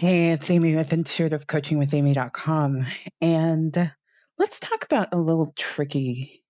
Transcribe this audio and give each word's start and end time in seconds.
Hey, 0.00 0.30
it's 0.30 0.50
Amy 0.50 0.74
with 0.76 0.88
intuitivecoachingwithamy.com. 0.92 2.86
And 3.20 3.92
let's 4.38 4.58
talk 4.58 4.86
about 4.86 5.12
a 5.12 5.18
little 5.18 5.52
tricky 5.54 6.42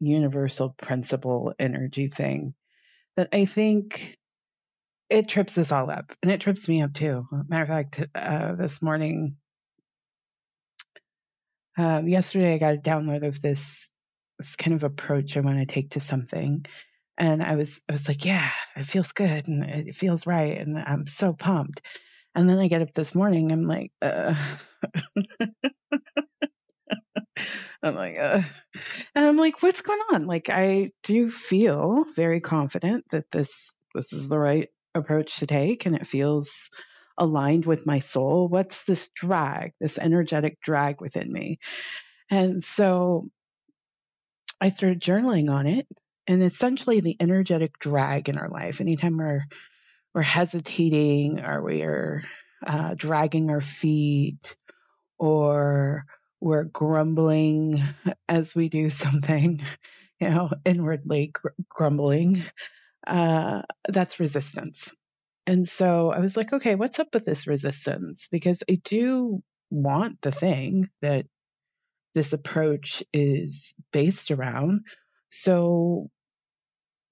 universal 0.00 0.70
principle 0.70 1.52
energy 1.58 2.08
thing 2.08 2.54
that 3.18 3.28
I 3.34 3.44
think 3.44 4.16
it 5.10 5.28
trips 5.28 5.58
us 5.58 5.70
all 5.70 5.90
up. 5.90 6.14
And 6.22 6.32
it 6.32 6.40
trips 6.40 6.66
me 6.66 6.80
up 6.80 6.94
too. 6.94 7.26
Matter 7.46 7.62
of 7.64 7.68
fact, 7.68 8.08
uh, 8.14 8.54
this 8.54 8.80
morning, 8.80 9.36
um, 11.76 12.08
yesterday, 12.08 12.54
I 12.54 12.58
got 12.58 12.74
a 12.76 12.78
download 12.78 13.26
of 13.26 13.42
this, 13.42 13.92
this 14.38 14.56
kind 14.56 14.74
of 14.74 14.82
approach 14.82 15.36
I 15.36 15.40
want 15.40 15.58
to 15.58 15.66
take 15.66 15.90
to 15.90 16.00
something. 16.00 16.64
And 17.18 17.42
I 17.42 17.56
was, 17.56 17.82
I 17.86 17.92
was 17.92 18.08
like, 18.08 18.24
yeah, 18.24 18.48
it 18.76 18.84
feels 18.84 19.12
good 19.12 19.46
and 19.46 19.62
it 19.62 19.94
feels 19.94 20.26
right. 20.26 20.56
And 20.56 20.78
I'm 20.78 21.06
so 21.06 21.34
pumped. 21.34 21.82
And 22.36 22.48
then 22.50 22.58
I 22.58 22.68
get 22.68 22.82
up 22.82 22.92
this 22.92 23.14
morning, 23.14 23.50
I'm 23.50 23.62
like, 23.62 23.92
uh, 24.02 24.34
I'm 27.82 27.94
like, 27.94 28.18
uh, 28.18 28.42
and 29.14 29.24
I'm 29.24 29.38
like, 29.38 29.62
what's 29.62 29.80
going 29.80 30.02
on? 30.12 30.26
Like, 30.26 30.50
I 30.50 30.90
do 31.02 31.30
feel 31.30 32.04
very 32.14 32.40
confident 32.40 33.06
that 33.10 33.30
this, 33.30 33.72
this 33.94 34.12
is 34.12 34.28
the 34.28 34.38
right 34.38 34.68
approach 34.94 35.38
to 35.38 35.46
take 35.46 35.86
and 35.86 35.96
it 35.96 36.06
feels 36.06 36.68
aligned 37.16 37.64
with 37.64 37.86
my 37.86 38.00
soul. 38.00 38.48
What's 38.48 38.82
this 38.82 39.08
drag, 39.14 39.72
this 39.80 39.98
energetic 39.98 40.60
drag 40.60 41.00
within 41.00 41.32
me? 41.32 41.58
And 42.30 42.62
so 42.62 43.30
I 44.60 44.68
started 44.68 45.00
journaling 45.00 45.50
on 45.50 45.66
it 45.66 45.86
and 46.26 46.42
essentially 46.42 47.00
the 47.00 47.16
energetic 47.18 47.78
drag 47.78 48.28
in 48.28 48.36
our 48.36 48.50
life. 48.50 48.82
Anytime 48.82 49.16
we're 49.16 49.44
we're 50.16 50.22
hesitating 50.22 51.44
or 51.44 51.60
we're 51.62 52.24
uh, 52.66 52.94
dragging 52.94 53.50
our 53.50 53.60
feet 53.60 54.56
or 55.18 56.06
we're 56.40 56.64
grumbling 56.64 57.82
as 58.26 58.54
we 58.54 58.70
do 58.70 58.88
something, 58.90 59.60
you 60.18 60.30
know, 60.30 60.50
inwardly 60.64 61.26
gr- 61.26 61.48
grumbling, 61.68 62.42
uh, 63.06 63.60
that's 63.86 64.18
resistance. 64.18 64.94
And 65.46 65.68
so 65.68 66.10
I 66.10 66.20
was 66.20 66.34
like, 66.34 66.50
okay, 66.50 66.76
what's 66.76 66.98
up 66.98 67.08
with 67.12 67.26
this 67.26 67.46
resistance? 67.46 68.26
Because 68.32 68.62
I 68.70 68.80
do 68.82 69.42
want 69.70 70.22
the 70.22 70.32
thing 70.32 70.88
that 71.02 71.26
this 72.14 72.32
approach 72.32 73.04
is 73.12 73.74
based 73.92 74.30
around. 74.30 74.86
So 75.28 76.08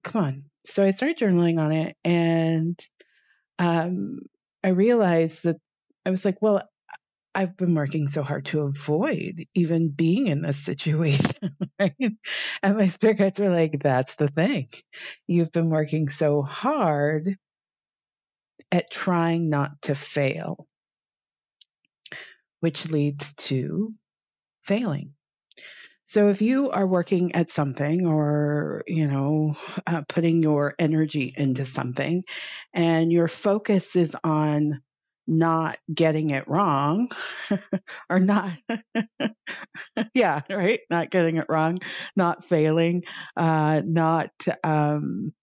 come 0.03 0.23
on. 0.23 0.43
So 0.65 0.83
I 0.83 0.89
started 0.89 1.17
journaling 1.17 1.59
on 1.59 1.71
it 1.71 1.95
and 2.03 2.79
um, 3.59 4.19
I 4.63 4.69
realized 4.69 5.45
that 5.45 5.57
I 6.05 6.09
was 6.09 6.25
like, 6.25 6.41
well, 6.41 6.61
I've 7.35 7.57
been 7.57 7.75
working 7.75 8.07
so 8.07 8.23
hard 8.23 8.45
to 8.47 8.61
avoid 8.61 9.45
even 9.53 9.89
being 9.89 10.27
in 10.27 10.41
this 10.41 10.57
situation, 10.63 11.55
right? 11.79 11.93
And 12.63 12.77
my 12.77 12.87
spirit 12.87 13.17
guides 13.17 13.39
were 13.39 13.49
like, 13.49 13.79
that's 13.81 14.15
the 14.15 14.27
thing. 14.29 14.69
You've 15.27 15.51
been 15.51 15.69
working 15.69 16.09
so 16.09 16.41
hard 16.43 17.37
at 18.71 18.89
trying 18.91 19.49
not 19.49 19.81
to 19.83 19.95
fail, 19.95 20.67
which 22.61 22.89
leads 22.89 23.33
to 23.35 23.91
failing. 24.63 25.13
So 26.05 26.29
if 26.29 26.41
you 26.41 26.69
are 26.69 26.85
working 26.85 27.33
at 27.35 27.49
something 27.49 28.05
or, 28.05 28.83
you 28.87 29.07
know, 29.07 29.55
uh, 29.87 30.03
putting 30.07 30.41
your 30.41 30.75
energy 30.77 31.33
into 31.35 31.65
something 31.65 32.23
and 32.73 33.11
your 33.11 33.27
focus 33.27 33.95
is 33.95 34.15
on 34.23 34.81
not 35.27 35.77
getting 35.91 36.29
it 36.29 36.47
wrong 36.47 37.09
or 38.09 38.19
not, 38.19 38.51
yeah, 40.13 40.41
right. 40.49 40.79
Not 40.89 41.09
getting 41.09 41.37
it 41.37 41.45
wrong, 41.49 41.79
not 42.15 42.43
failing, 42.45 43.03
uh, 43.35 43.81
not, 43.85 44.31
um, 44.63 45.33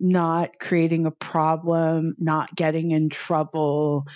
not 0.00 0.58
creating 0.60 1.06
a 1.06 1.10
problem, 1.10 2.14
not 2.18 2.54
getting 2.54 2.90
in 2.92 3.08
trouble, 3.10 4.06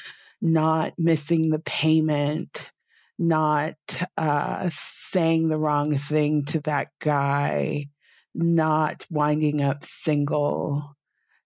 not 0.42 0.94
missing 0.98 1.50
the 1.50 1.60
payment, 1.60 2.70
not 3.20 3.76
uh, 4.16 4.70
saying 4.72 5.48
the 5.48 5.58
wrong 5.58 5.94
thing 5.96 6.46
to 6.46 6.60
that 6.60 6.88
guy, 7.00 7.88
not 8.34 9.06
winding 9.10 9.60
up 9.60 9.84
single, 9.84 10.96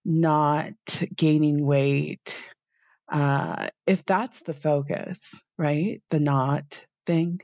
not 0.05 0.73
gaining 1.13 1.65
weight. 1.65 2.47
Uh, 3.11 3.67
if 3.85 4.05
that's 4.05 4.43
the 4.43 4.53
focus, 4.53 5.43
right? 5.57 6.01
The 6.11 6.21
not 6.21 6.63
thing, 7.05 7.41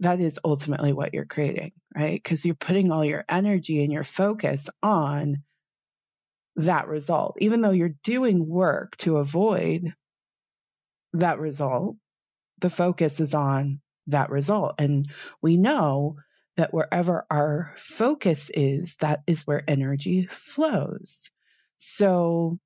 that 0.00 0.18
is 0.18 0.40
ultimately 0.42 0.94
what 0.94 1.12
you're 1.12 1.26
creating, 1.26 1.72
right? 1.94 2.20
Because 2.20 2.46
you're 2.46 2.54
putting 2.54 2.90
all 2.90 3.04
your 3.04 3.26
energy 3.28 3.84
and 3.84 3.92
your 3.92 4.02
focus 4.02 4.70
on 4.82 5.42
that 6.56 6.88
result, 6.88 7.36
even 7.40 7.60
though 7.60 7.70
you're 7.72 7.94
doing 8.02 8.48
work 8.48 8.96
to 8.98 9.18
avoid 9.18 9.92
that 11.12 11.38
result 11.38 11.96
the 12.58 12.70
focus 12.70 13.20
is 13.20 13.34
on 13.34 13.80
that 14.08 14.30
result. 14.30 14.74
And 14.78 15.10
we 15.40 15.56
know 15.56 16.16
that 16.56 16.72
wherever 16.72 17.26
our 17.30 17.72
focus 17.76 18.50
is, 18.52 18.96
that 18.98 19.22
is 19.26 19.46
where 19.46 19.62
energy 19.66 20.26
flows. 20.30 21.30
So 21.78 22.58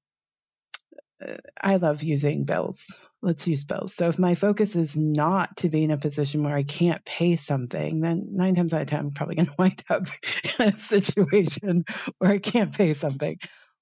uh, 1.26 1.36
I 1.60 1.76
love 1.76 2.02
using 2.02 2.44
bills. 2.44 2.86
Let's 3.22 3.48
use 3.48 3.64
bills. 3.64 3.94
So 3.94 4.08
if 4.08 4.18
my 4.18 4.34
focus 4.34 4.76
is 4.76 4.96
not 4.96 5.56
to 5.58 5.68
be 5.68 5.84
in 5.84 5.90
a 5.90 5.96
position 5.96 6.44
where 6.44 6.54
I 6.54 6.62
can't 6.62 7.04
pay 7.04 7.36
something, 7.36 8.00
then 8.00 8.28
nine 8.32 8.54
times 8.54 8.72
out 8.72 8.82
of 8.82 8.86
10, 8.88 8.98
I'm 8.98 9.10
probably 9.10 9.36
going 9.36 9.46
to 9.48 9.54
wind 9.58 9.82
up 9.90 10.06
in 10.58 10.68
a 10.68 10.76
situation 10.76 11.84
where 12.18 12.30
I 12.30 12.38
can't 12.38 12.76
pay 12.76 12.94
something. 12.94 13.38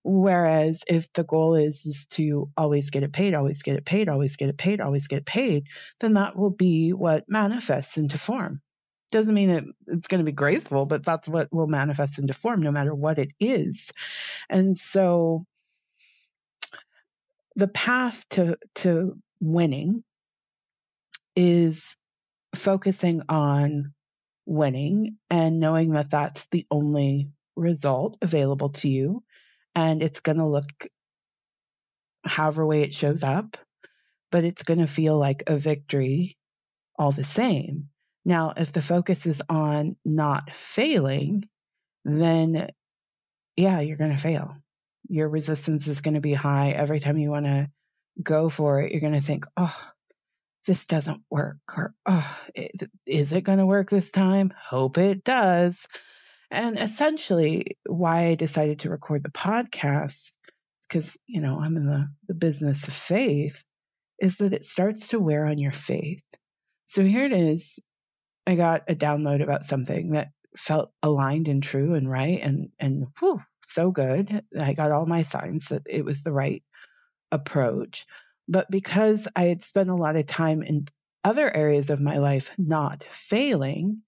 Whereas 0.08 0.84
if 0.86 1.12
the 1.14 1.24
goal 1.24 1.56
is, 1.56 1.84
is 1.84 2.06
to 2.12 2.48
always 2.56 2.90
get 2.90 3.02
it 3.02 3.12
paid, 3.12 3.34
always 3.34 3.64
get 3.64 3.74
it 3.74 3.84
paid, 3.84 4.08
always 4.08 4.36
get 4.36 4.48
it 4.48 4.56
paid, 4.56 4.80
always 4.80 5.08
get 5.08 5.26
paid, 5.26 5.66
then 5.98 6.12
that 6.12 6.36
will 6.36 6.50
be 6.50 6.92
what 6.92 7.24
manifests 7.26 7.98
into 7.98 8.16
form. 8.16 8.60
Doesn't 9.10 9.34
mean 9.34 9.50
it, 9.50 9.64
it's 9.88 10.06
going 10.06 10.20
to 10.20 10.24
be 10.24 10.30
graceful, 10.30 10.86
but 10.86 11.04
that's 11.04 11.26
what 11.26 11.52
will 11.52 11.66
manifest 11.66 12.20
into 12.20 12.34
form 12.34 12.62
no 12.62 12.70
matter 12.70 12.94
what 12.94 13.18
it 13.18 13.32
is. 13.40 13.90
And 14.48 14.76
so 14.76 15.44
the 17.56 17.66
path 17.66 18.28
to, 18.30 18.58
to 18.76 19.18
winning 19.40 20.04
is 21.34 21.96
focusing 22.54 23.22
on 23.28 23.92
winning 24.44 25.16
and 25.30 25.58
knowing 25.58 25.90
that 25.90 26.12
that's 26.12 26.46
the 26.52 26.64
only 26.70 27.30
result 27.56 28.18
available 28.22 28.68
to 28.68 28.88
you 28.88 29.24
and 29.76 30.02
it's 30.02 30.20
going 30.20 30.38
to 30.38 30.46
look 30.46 30.88
however 32.24 32.66
way 32.66 32.82
it 32.82 32.94
shows 32.94 33.22
up, 33.22 33.58
but 34.32 34.42
it's 34.42 34.62
going 34.64 34.80
to 34.80 34.86
feel 34.86 35.16
like 35.18 35.44
a 35.46 35.56
victory 35.56 36.38
all 36.98 37.12
the 37.12 37.22
same. 37.22 37.90
Now, 38.24 38.54
if 38.56 38.72
the 38.72 38.82
focus 38.82 39.26
is 39.26 39.42
on 39.48 39.96
not 40.04 40.50
failing, 40.50 41.44
then 42.04 42.70
yeah, 43.56 43.80
you're 43.80 43.98
going 43.98 44.16
to 44.16 44.22
fail. 44.22 44.56
Your 45.08 45.28
resistance 45.28 45.86
is 45.86 46.00
going 46.00 46.14
to 46.14 46.20
be 46.20 46.34
high. 46.34 46.70
Every 46.70 46.98
time 46.98 47.18
you 47.18 47.30
want 47.30 47.46
to 47.46 47.68
go 48.20 48.48
for 48.48 48.80
it, 48.80 48.92
you're 48.92 49.00
going 49.02 49.12
to 49.12 49.20
think, 49.20 49.44
oh, 49.56 49.78
this 50.66 50.86
doesn't 50.86 51.22
work. 51.30 51.58
Or, 51.76 51.94
oh, 52.06 52.38
is 53.06 53.32
it 53.32 53.42
going 53.42 53.58
to 53.58 53.66
work 53.66 53.90
this 53.90 54.10
time? 54.10 54.52
Hope 54.58 54.98
it 54.98 55.22
does. 55.22 55.86
And 56.50 56.78
essentially, 56.78 57.76
why 57.86 58.26
I 58.26 58.34
decided 58.34 58.80
to 58.80 58.90
record 58.90 59.24
the 59.24 59.30
podcast, 59.30 60.36
because, 60.88 61.16
you 61.26 61.40
know, 61.40 61.58
I'm 61.60 61.76
in 61.76 61.86
the, 61.86 62.08
the 62.28 62.34
business 62.34 62.86
of 62.86 62.94
faith, 62.94 63.64
is 64.20 64.38
that 64.38 64.52
it 64.52 64.64
starts 64.64 65.08
to 65.08 65.18
wear 65.18 65.44
on 65.44 65.58
your 65.58 65.72
faith. 65.72 66.24
So 66.86 67.02
here 67.02 67.24
it 67.24 67.32
is. 67.32 67.78
I 68.46 68.54
got 68.54 68.84
a 68.88 68.94
download 68.94 69.42
about 69.42 69.64
something 69.64 70.12
that 70.12 70.28
felt 70.56 70.92
aligned 71.02 71.48
and 71.48 71.62
true 71.62 71.94
and 71.94 72.08
right 72.08 72.40
and, 72.40 72.70
and 72.78 73.06
whew, 73.18 73.42
so 73.64 73.90
good. 73.90 74.44
I 74.58 74.72
got 74.72 74.92
all 74.92 75.04
my 75.04 75.22
signs 75.22 75.68
that 75.68 75.82
it 75.86 76.04
was 76.04 76.22
the 76.22 76.32
right 76.32 76.62
approach. 77.32 78.06
But 78.48 78.70
because 78.70 79.26
I 79.34 79.44
had 79.46 79.62
spent 79.62 79.90
a 79.90 79.96
lot 79.96 80.16
of 80.16 80.26
time 80.26 80.62
in 80.62 80.86
other 81.24 81.50
areas 81.54 81.90
of 81.90 82.00
my 82.00 82.18
life 82.18 82.52
not 82.56 83.02
failing, 83.02 84.02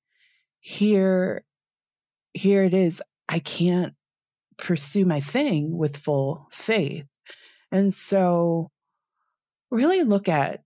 here 0.60 1.44
here 2.38 2.62
it 2.62 2.74
is. 2.74 3.02
I 3.28 3.38
can't 3.38 3.94
pursue 4.56 5.04
my 5.04 5.20
thing 5.20 5.76
with 5.76 5.96
full 5.96 6.48
faith. 6.50 7.06
And 7.70 7.92
so 7.92 8.70
really 9.70 10.02
look 10.02 10.28
at 10.28 10.62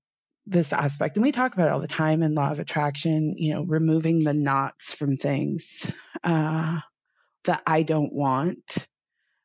this 0.46 0.72
aspect 0.72 1.16
and 1.16 1.24
we 1.24 1.32
talk 1.32 1.54
about 1.54 1.68
it 1.68 1.72
all 1.72 1.80
the 1.80 1.86
time 1.86 2.22
in 2.22 2.34
law 2.34 2.50
of 2.50 2.58
attraction 2.58 3.36
you 3.38 3.54
know 3.54 3.62
removing 3.62 4.24
the 4.24 4.34
knots 4.34 4.92
from 4.92 5.16
things 5.16 5.92
uh, 6.24 6.80
that 7.44 7.62
i 7.64 7.84
don't 7.84 8.12
want 8.12 8.88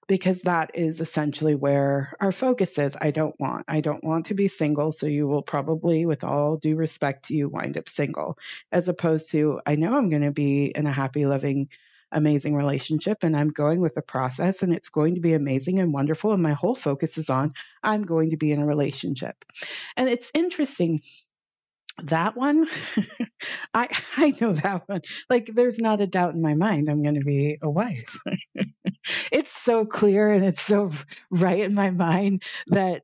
because 0.07 0.44
that 0.44 0.71
is 0.75 1.01
essentially 1.01 1.53
where 1.53 2.13
our 2.19 2.31
focus 2.31 2.77
is. 2.80 2.95
I 3.00 3.12
don't 3.12 3.38
want, 3.39 3.65
I 3.68 3.81
don't 3.81 4.03
want 4.03 4.27
to 4.27 4.33
be 4.33 4.47
single. 4.47 4.91
So 4.91 5.06
you 5.06 5.27
will 5.27 5.41
probably, 5.41 6.06
with 6.06 6.23
all 6.23 6.57
due 6.57 6.77
respect 6.77 7.25
to 7.25 7.35
you, 7.35 7.50
wind 7.50 7.77
up 7.77 7.89
single, 7.89 8.38
as 8.71 8.88
opposed 8.88 9.31
to, 9.31 9.59
I 9.65 9.75
know 9.75 9.95
I'm 9.97 10.09
going 10.09 10.23
to 10.23 10.31
be 10.31 10.71
in 10.73 10.88
a 10.88 10.91
happy, 10.91 11.25
loving, 11.25 11.68
amazing 12.12 12.56
relationship 12.56 13.19
and 13.24 13.36
I'm 13.36 13.50
going 13.50 13.81
with 13.81 13.95
the 13.95 14.01
process 14.01 14.63
and 14.63 14.74
it's 14.74 14.89
going 14.89 15.15
to 15.15 15.21
be 15.21 15.33
amazing 15.33 15.80
and 15.80 15.94
wonderful. 15.94 16.33
And 16.33 16.42
my 16.42 16.54
whole 16.54 16.75
focus 16.75 17.18
is 17.18 17.30
on, 17.30 17.54
I'm 17.83 18.04
going 18.04 18.31
to 18.31 18.38
be 18.38 18.51
in 18.51 18.62
a 18.62 18.65
relationship. 18.65 19.36
And 19.95 20.09
it's 20.09 20.31
interesting 20.33 21.01
that 22.04 22.38
one 22.38 22.68
i 23.74 23.89
i 24.18 24.33
know 24.39 24.54
that 24.54 24.83
one 24.88 25.01
like 25.30 25.48
there's 25.48 25.80
not 25.80 26.01
a 26.01 26.07
doubt 26.07 26.33
in 26.36 26.42
my 26.42 26.54
mind 26.54 26.89
i'm 26.89 27.01
going 27.01 27.15
to 27.15 27.25
be 27.25 27.57
a 27.62 27.69
wife 27.69 28.19
it's 29.31 29.51
so 29.51 29.86
clear 29.86 30.30
and 30.30 30.45
it's 30.45 30.62
so 30.62 30.92
right 31.31 31.62
in 31.62 31.74
my 31.74 31.89
mind 31.89 32.44
that 32.68 33.04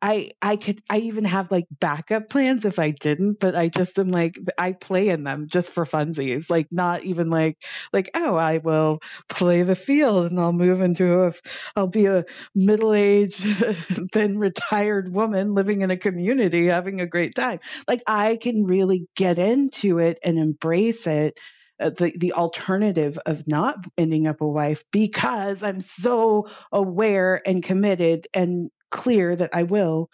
I, 0.00 0.30
I 0.40 0.56
could 0.56 0.80
I 0.88 0.98
even 1.00 1.24
have 1.24 1.50
like 1.50 1.66
backup 1.70 2.30
plans 2.30 2.64
if 2.64 2.78
I 2.78 2.90
didn't, 2.90 3.38
but 3.38 3.54
I 3.54 3.68
just 3.68 3.98
am 3.98 4.08
like 4.08 4.38
I 4.58 4.72
play 4.72 5.08
in 5.10 5.24
them 5.24 5.46
just 5.46 5.72
for 5.72 5.84
funsies, 5.84 6.48
like 6.50 6.68
not 6.70 7.04
even 7.04 7.28
like 7.30 7.58
like 7.92 8.10
oh 8.14 8.36
I 8.36 8.58
will 8.58 9.00
play 9.28 9.62
the 9.62 9.74
field 9.74 10.30
and 10.30 10.40
I'll 10.40 10.52
move 10.52 10.80
into 10.80 11.24
a 11.24 11.32
I'll 11.76 11.86
be 11.86 12.06
a 12.06 12.24
middle 12.54 12.94
aged 12.94 13.42
then 14.12 14.38
retired 14.38 15.12
woman 15.12 15.54
living 15.54 15.82
in 15.82 15.90
a 15.90 15.96
community 15.96 16.66
having 16.66 17.00
a 17.00 17.06
great 17.06 17.34
time. 17.34 17.58
Like 17.86 18.02
I 18.06 18.36
can 18.40 18.64
really 18.64 19.06
get 19.16 19.38
into 19.38 19.98
it 19.98 20.18
and 20.24 20.38
embrace 20.38 21.06
it 21.06 21.38
uh, 21.80 21.90
the 21.90 22.12
the 22.18 22.32
alternative 22.34 23.18
of 23.26 23.46
not 23.48 23.76
ending 23.98 24.26
up 24.26 24.40
a 24.40 24.48
wife 24.48 24.84
because 24.92 25.62
I'm 25.62 25.80
so 25.80 26.48
aware 26.72 27.42
and 27.46 27.62
committed 27.62 28.26
and 28.32 28.70
clear 28.94 29.34
that 29.34 29.50
I 29.52 29.64
will 29.64 30.08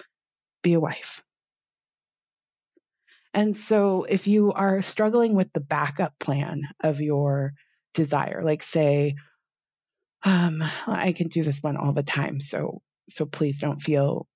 be 0.63 0.73
a 0.73 0.81
wife. 0.81 1.23
And 3.35 3.55
so 3.55 4.05
if 4.05 4.27
you 4.27 4.53
are 4.53 4.81
struggling 4.81 5.35
with 5.35 5.53
the 5.53 5.61
backup 5.61 6.19
plan 6.19 6.63
of 6.83 7.03
your 7.03 7.53
desire, 7.93 8.43
like 8.43 8.63
say, 8.63 9.17
um, 10.25 10.65
I 10.87 11.13
can 11.13 11.29
do 11.29 11.43
this 11.43 11.63
one 11.63 11.77
all 11.77 11.93
the 11.93 12.03
time. 12.03 12.41
So, 12.41 12.81
so 13.11 13.27
please 13.27 13.61
don't 13.61 13.83
feel 13.83 14.27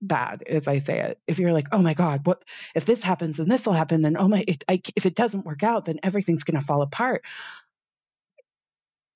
bad 0.00 0.44
as 0.44 0.68
I 0.68 0.78
say 0.78 1.00
it. 1.00 1.18
If 1.26 1.40
you're 1.40 1.52
like, 1.52 1.68
oh 1.72 1.82
my 1.82 1.94
God, 1.94 2.24
what 2.24 2.44
if 2.76 2.84
this 2.84 3.02
happens 3.02 3.40
and 3.40 3.50
this 3.50 3.66
will 3.66 3.74
happen? 3.74 4.02
Then, 4.02 4.16
oh 4.16 4.28
my, 4.28 4.44
it, 4.46 4.62
I, 4.68 4.80
if 4.94 5.04
it 5.04 5.16
doesn't 5.16 5.44
work 5.44 5.64
out, 5.64 5.86
then 5.86 5.98
everything's 6.04 6.44
going 6.44 6.60
to 6.60 6.66
fall 6.66 6.82
apart. 6.82 7.24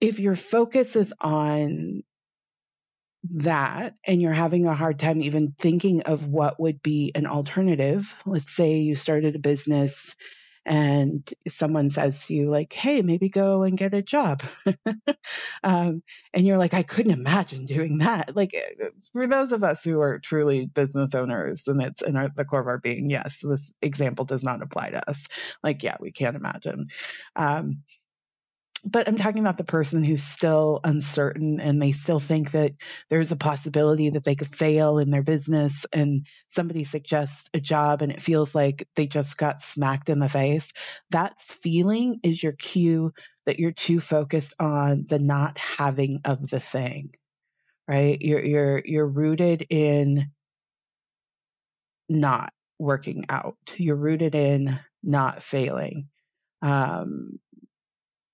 If 0.01 0.19
your 0.19 0.35
focus 0.35 0.97
is 0.97 1.15
on 1.21 2.03
that 3.25 3.95
and 4.07 4.23
you're 4.23 4.33
having 4.33 4.67
a 4.67 4.75
hard 4.75 4.99
time 4.99 5.21
even 5.23 5.55
thinking 5.59 6.03
of 6.03 6.27
what 6.27 6.61
would 6.61 6.83
be 6.83 7.13
an 7.15 7.27
alternative, 7.27 8.15
let's 8.27 8.53
say 8.53 8.79
you 8.79 8.95
started 8.95 9.37
a 9.37 9.41
business 9.41 10.17
and 10.67 11.29
someone 11.49 11.89
says 11.89 12.27
to 12.27 12.35
you 12.35 12.51
like 12.51 12.73
hey 12.75 13.01
maybe 13.01 13.31
go 13.31 13.63
and 13.63 13.79
get 13.79 13.95
a 13.95 14.03
job. 14.03 14.43
Um, 15.65 16.03
and 16.33 16.47
you're 16.47 16.59
like 16.59 16.75
i 16.75 16.83
couldn't 16.83 17.13
imagine 17.13 17.67
doing 17.67 17.99
that. 17.99 18.35
Like 18.37 18.55
eh, 18.55 18.89
for 19.13 19.27
those 19.27 19.53
of 19.53 19.65
us 19.65 19.83
who 19.85 20.01
are 20.01 20.19
truly 20.19 20.67
business 20.67 21.15
owners 21.15 21.67
and 21.67 21.83
it's 21.83 22.03
in 22.03 22.17
our, 22.17 22.29
the 22.29 22.45
core 22.45 22.61
of 22.61 22.67
our 22.67 22.79
being 22.79 23.11
yes 23.11 23.45
this 23.49 23.73
example 23.83 24.25
does 24.25 24.45
not 24.45 24.63
apply 24.63 24.91
to 24.91 25.11
us. 25.11 25.27
Like 25.63 25.83
yeah 25.83 25.97
we 26.01 26.13
can't 26.13 26.37
imagine. 26.37 26.89
Um, 27.37 27.83
but 28.85 29.09
I'm 29.09 29.17
talking 29.17 29.41
about 29.41 29.59
the 29.59 29.65
person 29.65 30.03
who's 30.03 30.23
still 30.23 30.81
uncertain 30.85 31.61
and 31.61 31.81
they 31.81 31.93
still 31.93 32.21
think 32.21 32.53
that 32.53 32.73
there's 33.11 33.33
a 33.33 33.37
possibility 33.37 34.11
that 34.11 34.25
they 34.25 34.35
could 34.35 34.49
fail 34.49 34.99
in 34.99 35.11
their 35.11 35.23
business 35.23 35.87
and 35.93 36.27
somebody 36.47 36.85
suggests 36.85 37.51
a 37.55 37.61
job 37.61 38.03
and 38.03 38.13
it 38.13 38.23
feels 38.23 38.55
like 38.55 38.87
they 38.95 39.07
just 39.07 39.37
got 39.37 39.61
smacked 39.61 40.09
in 40.09 40.19
the 40.19 40.29
face. 40.29 40.73
That 41.11 41.39
feeling 41.41 42.21
is 42.23 42.43
your 42.43 42.53
cue 42.53 43.13
that 43.47 43.59
you're 43.59 43.73
too 43.73 44.01
focused 44.01 44.55
on 44.61 45.07
the 45.09 45.19
not 45.19 45.59
having 45.59 46.21
of 46.25 46.47
the 46.49 46.61
thing. 46.61 47.15
Right? 47.89 48.21
You're 48.21 48.45
you're 48.45 48.83
you're 48.85 49.09
rooted 49.09 49.67
in 49.71 50.31
not 52.09 52.53
working 52.79 53.25
out. 53.29 53.57
You're 53.77 53.97
rooted 53.97 54.35
in 54.35 54.79
not 55.03 55.43
failing. 55.43 56.09
Um, 56.61 57.39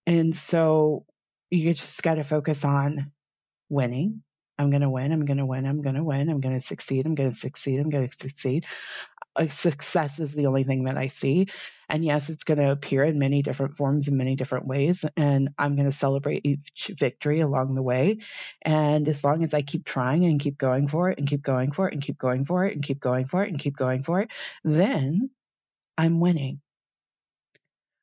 and 0.07 0.35
so 0.35 1.07
you 1.51 1.73
just 1.73 2.03
got 2.03 2.17
to 2.17 2.25
focus 2.25 2.65
on 2.65 3.13
winning. 3.69 4.23
I'm 4.59 4.71
going 4.71 4.83
to 4.83 4.91
win. 4.91 5.13
I'm 5.13 5.25
going 5.25 5.39
to 5.39 5.47
win. 5.47 5.67
I'm 5.67 5.83
going 5.83 5.97
to 5.97 6.05
win. 6.05 6.29
I'm 6.29 6.41
going 6.41 6.55
to 6.55 6.61
succeed. 6.61 7.07
I'm 7.07 7.15
going 7.15 7.31
to 7.31 7.37
succeed. 7.37 7.81
I'm 7.81 7.91
going 7.91 8.07
to 8.07 8.13
succeed. 8.13 8.67
Like 9.37 9.51
success 9.51 10.21
is 10.21 10.35
the 10.35 10.47
only 10.47 10.63
thing 10.63 10.85
that 10.85 10.97
I 10.97 11.09
see. 11.09 11.49
And 11.89 12.05
yes, 12.05 12.31
it's 12.31 12.45
going 12.45 12.59
to 12.59 12.71
appear 12.71 13.03
in 13.03 13.19
many 13.19 13.43
different 13.43 13.77
forms 13.77 14.07
in 14.07 14.17
many 14.17 14.37
different 14.37 14.69
ways. 14.69 15.05
And 15.17 15.51
I'm 15.59 15.75
going 15.75 15.87
to 15.87 15.93
celebrate 15.93 16.47
each 16.47 16.93
victory 16.97 17.41
along 17.41 17.75
the 17.75 17.83
way. 17.83 18.19
And 18.63 19.09
as 19.09 19.25
long 19.25 19.43
as 19.43 19.55
I 19.55 19.63
keep 19.63 19.85
trying 19.85 20.25
and 20.25 20.39
keep 20.41 20.57
going 20.57 20.87
for 20.87 21.11
it 21.11 21.19
and 21.19 21.27
keep 21.27 21.43
going 21.43 21.73
for 21.73 21.89
it 21.89 21.95
and 21.95 22.03
keep 22.03 22.19
going 22.19 22.45
for 22.45 22.65
it 22.65 22.75
and 22.75 22.83
keep 22.83 23.01
going 23.01 23.25
for 23.25 23.43
it 23.43 23.51
and 23.51 23.59
keep 23.59 23.77
going 23.77 24.05
for 24.05 24.21
it, 24.21 24.31
then 24.63 25.31
I'm 25.99 26.21
winning. 26.21 26.61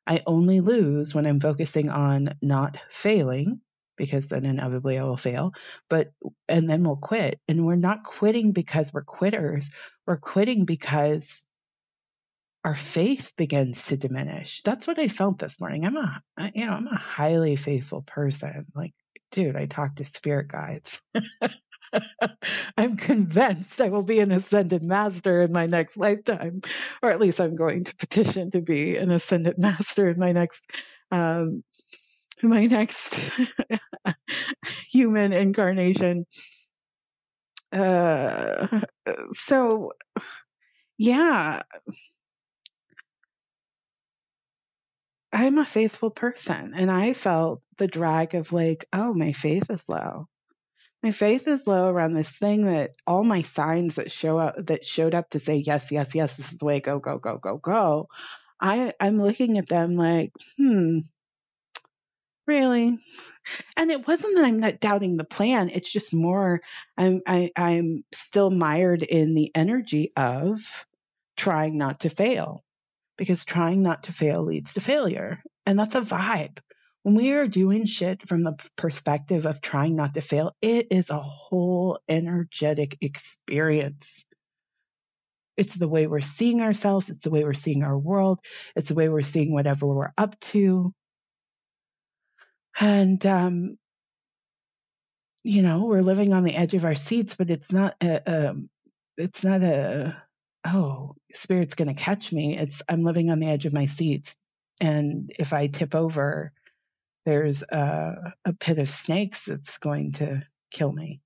I 0.07 0.24
only 0.25 0.62
lose 0.62 1.13
when 1.13 1.25
I'm 1.25 1.39
focusing 1.39 1.89
on 1.89 2.30
not 2.42 2.77
failing 2.89 3.62
because 3.98 4.27
then 4.27 4.45
inevitably 4.45 4.98
I 4.98 5.03
will 5.03 5.18
fail. 5.18 5.53
But, 5.89 6.12
and 6.50 6.69
then 6.69 6.83
we'll 6.83 6.98
quit. 6.98 7.39
And 7.48 7.65
we're 7.65 7.75
not 7.75 8.03
quitting 8.03 8.51
because 8.51 8.94
we're 8.94 9.03
quitters. 9.03 9.69
We're 10.07 10.18
quitting 10.18 10.65
because 10.65 11.45
our 12.63 12.75
faith 12.75 13.33
begins 13.38 13.88
to 13.88 13.98
diminish. 13.98 14.62
That's 14.63 14.88
what 14.88 15.00
I 15.00 15.07
felt 15.07 15.39
this 15.39 15.59
morning. 15.59 15.86
I'm 15.86 15.98
a, 15.98 16.21
you 16.53 16.65
know, 16.65 16.71
I'm 16.71 16.88
a 16.88 16.98
highly 16.98 17.56
faithful 17.56 18.01
person. 18.03 18.68
Like, 18.75 18.94
dude, 19.31 19.56
I 19.56 19.65
talk 19.65 19.95
to 19.95 20.06
spirit 20.06 20.48
guides. 20.48 21.01
I'm 22.78 22.98
convinced 22.98 23.82
I 23.82 23.90
will 23.90 24.04
be 24.04 24.20
an 24.20 24.32
ascended 24.32 24.84
master 24.84 25.42
in 25.42 25.52
my 25.52 25.66
next 25.66 25.98
lifetime, 25.98 26.62
or 27.02 27.10
at 27.12 27.20
least 27.20 27.40
I'm 27.42 27.56
going 27.56 27.84
to 27.86 27.96
petition 27.96 28.52
to 28.52 28.62
be 28.62 28.98
an 28.98 29.12
ascended 29.12 29.58
master 29.60 30.10
in 30.10 30.20
my 30.20 30.32
next 30.32 30.70
um, 31.12 31.64
my 32.44 32.66
next 32.66 33.20
human 34.92 35.34
incarnation. 35.34 36.26
Uh, 37.74 38.82
so, 39.34 39.92
yeah, 40.98 41.63
I'm 45.34 45.58
a 45.58 45.65
faithful 45.65 46.10
person, 46.10 46.74
and 46.74 46.89
I 46.89 47.12
felt 47.12 47.62
the 47.77 47.88
drag 47.88 48.34
of 48.34 48.54
like, 48.54 48.86
oh, 48.94 49.13
my 49.13 49.34
faith 49.34 49.70
is 49.70 49.89
low 49.89 50.30
my 51.03 51.12
faith 51.12 51.48
is 51.48 51.67
low 51.67 51.88
around 51.88 52.13
this 52.13 52.38
thing 52.38 52.65
that 52.65 52.91
all 53.08 53.24
my 53.24 53.41
signs 53.41 53.96
that 53.96 54.12
show 54.12 54.38
up 54.38 54.55
that 54.67 54.86
showed 54.86 55.15
up 55.15 55.29
to 55.31 55.39
say 55.39 55.58
yes 55.58 55.91
yes 55.91 56.15
yes 56.15 56.36
this 56.38 56.53
is 56.53 56.60
the 56.60 56.65
way 56.65 56.79
go 56.79 57.00
go 57.00 57.17
go 57.17 57.38
go 57.38 57.58
go 57.58 58.08
i 58.60 58.93
i'm 59.00 59.22
looking 59.22 59.58
at 59.58 59.67
them 59.67 59.96
like 59.96 60.31
hmm 60.58 61.00
really? 62.48 62.98
And 63.77 63.91
it 63.91 64.08
wasn't 64.08 64.36
that 64.36 64.46
i'm 64.46 64.60
not 64.60 64.79
doubting 64.79 65.17
the 65.17 65.24
plan 65.24 65.70
it's 65.70 65.91
just 65.91 66.13
more 66.13 66.62
i'm 66.98 67.22
I, 67.25 67.51
i'm 67.55 68.03
still 68.13 68.51
mired 68.51 69.03
in 69.03 69.34
the 69.34 69.51
energy 69.55 70.12
of 70.15 70.60
trying 71.38 71.77
not 71.77 72.01
to 72.01 72.10
fail 72.10 72.63
because 73.17 73.46
trying 73.46 73.81
not 73.81 74.03
to 74.03 74.13
fail 74.13 74.43
leads 74.43 74.75
to 74.75 74.81
failure 74.81 75.41
and 75.65 75.77
that's 75.79 75.96
a 75.96 76.01
vibe 76.01 76.60
when 77.03 77.15
we 77.15 77.31
are 77.31 77.48
doing 77.48 77.86
shit 77.86 78.27
from 78.27 78.43
the 78.43 78.55
perspective 78.75 79.46
of 79.46 79.62
trying 79.62 79.96
not 79.96 80.13
to 80.13 80.22
fail, 80.22 80.55
it 80.62 80.88
is 80.91 81.10
a 81.10 81.20
whole 81.20 82.00
energetic 82.08 82.98
experience. 83.01 84.25
It's 85.58 85.75
the 85.75 85.88
way 85.88 86.08
we're 86.08 86.22
seeing 86.22 86.62
ourselves, 86.62 87.10
it's 87.10 87.24
the 87.24 87.31
way 87.31 87.43
we're 87.43 87.53
seeing 87.53 87.84
our 87.84 87.98
world, 87.98 88.39
it's 88.75 88.89
the 88.89 88.96
way 88.96 89.10
we're 89.10 89.22
seeing 89.22 89.51
whatever 89.51 89.88
we're 89.88 90.13
up 90.17 90.39
to. 90.39 90.93
And, 92.79 93.24
um, 93.25 93.77
you 95.43 95.63
know, 95.63 95.86
we're 95.86 96.01
living 96.01 96.34
on 96.34 96.43
the 96.43 96.55
edge 96.55 96.75
of 96.75 96.86
our 96.86 96.96
seats, 96.96 97.36
but 97.36 97.50
it's 97.50 97.74
not 97.74 97.96
a, 98.01 98.50
um, 98.50 98.70
it's 99.17 99.43
not 99.43 99.62
a, 99.62 100.24
oh, 100.65 101.15
spirit's 101.34 101.75
going 101.75 101.93
to 101.93 102.01
catch 102.01 102.31
me. 102.31 102.58
It's, 102.58 102.84
I'm 102.88 103.03
living 103.03 103.31
on 103.31 103.39
the 103.39 103.48
edge 103.48 103.65
of 103.65 103.74
my 103.74 103.88
seats. 103.88 104.36
And 104.79 105.31
if 105.38 105.51
I 105.51 105.67
tip 105.67 105.96
over, 105.96 106.53
there's 107.25 107.63
a, 107.63 108.34
a 108.46 108.54
pit 108.54 108.80
of 108.80 108.90
snakes 108.90 109.46
that's 109.46 109.78
going 109.78 110.13
to 110.13 110.44
kill 110.72 110.92
me. 110.92 111.22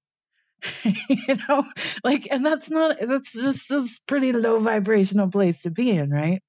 you 0.83 1.35
know, 1.47 1.63
like, 2.03 2.27
and 2.31 2.45
that's 2.45 2.69
not, 2.69 2.99
that's 2.99 3.33
just 3.33 3.71
a 3.71 3.87
pretty 4.07 4.31
low 4.31 4.59
vibrational 4.59 5.29
place 5.29 5.63
to 5.63 5.71
be 5.71 5.91
in, 5.91 6.09
right? 6.09 6.41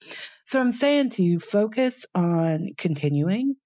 So 0.44 0.60
I'm 0.60 0.72
saying 0.72 1.10
to 1.10 1.22
you, 1.22 1.38
focus 1.38 2.06
on 2.14 2.70
continuing, 2.78 3.56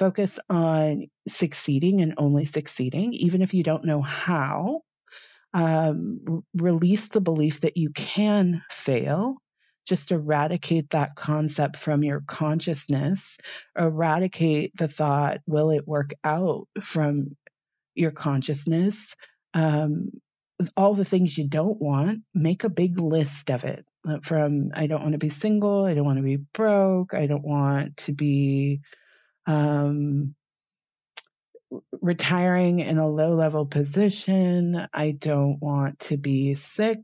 Focus 0.00 0.40
on 0.48 1.08
succeeding 1.28 2.00
and 2.00 2.14
only 2.16 2.46
succeeding, 2.46 3.12
even 3.12 3.42
if 3.42 3.52
you 3.52 3.62
don't 3.62 3.84
know 3.84 4.00
how. 4.00 4.80
Um, 5.52 6.42
release 6.54 7.08
the 7.08 7.20
belief 7.20 7.60
that 7.60 7.76
you 7.76 7.90
can 7.90 8.62
fail. 8.70 9.36
Just 9.90 10.12
eradicate 10.12 10.90
that 10.90 11.16
concept 11.16 11.76
from 11.76 12.04
your 12.04 12.20
consciousness. 12.20 13.38
Eradicate 13.76 14.70
the 14.76 14.86
thought, 14.86 15.40
will 15.48 15.70
it 15.70 15.84
work 15.84 16.14
out 16.22 16.68
from 16.80 17.36
your 17.96 18.12
consciousness? 18.12 19.16
Um, 19.52 20.12
all 20.76 20.94
the 20.94 21.04
things 21.04 21.36
you 21.36 21.48
don't 21.48 21.82
want, 21.82 22.20
make 22.32 22.62
a 22.62 22.70
big 22.70 23.00
list 23.00 23.50
of 23.50 23.64
it. 23.64 23.84
Uh, 24.06 24.20
from 24.22 24.70
I 24.74 24.86
don't 24.86 25.02
want 25.02 25.14
to 25.14 25.18
be 25.18 25.28
single, 25.28 25.84
I 25.84 25.94
don't 25.94 26.04
want 26.04 26.18
to 26.18 26.22
be 26.22 26.36
broke, 26.36 27.12
I 27.12 27.26
don't 27.26 27.44
want 27.44 27.96
to 27.96 28.12
be 28.12 28.82
um, 29.46 30.36
retiring 32.00 32.80
in 32.80 32.98
a 32.98 33.08
low 33.08 33.34
level 33.34 33.66
position. 33.66 34.86
I 34.92 35.12
don't 35.12 35.58
want 35.60 36.00
to 36.00 36.16
be 36.16 36.54
sick. 36.54 37.00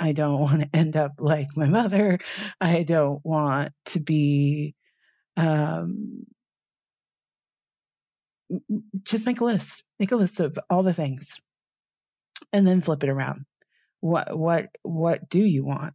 I 0.00 0.12
don't 0.12 0.40
want 0.40 0.62
to 0.62 0.68
end 0.74 0.96
up 0.96 1.14
like 1.18 1.48
my 1.56 1.66
mother. 1.66 2.18
I 2.60 2.82
don't 2.82 3.24
want 3.24 3.72
to 3.86 4.00
be 4.00 4.74
um, 5.36 6.26
just 9.04 9.26
make 9.26 9.40
a 9.40 9.44
list. 9.44 9.84
Make 9.98 10.12
a 10.12 10.16
list 10.16 10.40
of 10.40 10.58
all 10.70 10.82
the 10.82 10.94
things 10.94 11.40
and 12.52 12.66
then 12.66 12.80
flip 12.80 13.04
it 13.04 13.10
around. 13.10 13.44
What 14.00 14.38
what 14.38 14.68
what 14.82 15.28
do 15.28 15.40
you 15.40 15.64
want? 15.64 15.94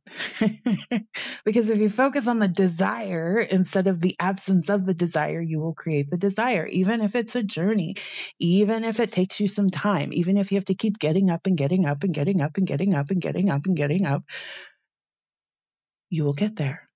because 1.46 1.70
if 1.70 1.80
you 1.80 1.90
focus 1.90 2.28
on 2.28 2.40
the 2.40 2.50
desire 2.50 3.40
instead 3.40 3.88
of 3.88 4.02
the 4.02 4.16
absence 4.20 4.70
of 4.70 4.86
the 4.86 4.94
desire, 4.94 5.42
you 5.42 5.60
will 5.60 5.74
create 5.74 6.10
the 6.10 6.18
desire, 6.18 6.66
even 6.68 7.02
if 7.02 7.16
it's 7.16 7.38
a 7.38 7.44
journey, 7.44 7.96
even 8.40 8.84
if 8.84 9.00
it 9.00 9.14
takes 9.14 9.40
you 9.40 9.48
some 9.48 9.70
time, 9.70 10.12
even 10.12 10.38
if 10.38 10.52
you 10.52 10.58
have 10.58 10.66
to 10.66 10.76
keep 10.76 11.00
getting 11.00 11.30
up 11.30 11.48
and 11.48 11.58
getting 11.58 11.86
up 11.86 12.04
and 12.04 12.14
getting 12.14 12.42
up 12.42 12.58
and 12.58 12.68
getting 12.68 12.94
up 12.94 13.10
and 13.10 13.22
getting 13.22 13.50
up 13.50 13.66
and 13.66 13.66
getting 13.66 13.66
up, 13.66 13.66
and 13.66 13.78
getting 13.78 14.06
up 14.06 14.24
you 16.14 16.24
will 16.24 16.34
get 16.34 16.56
there. 16.56 16.88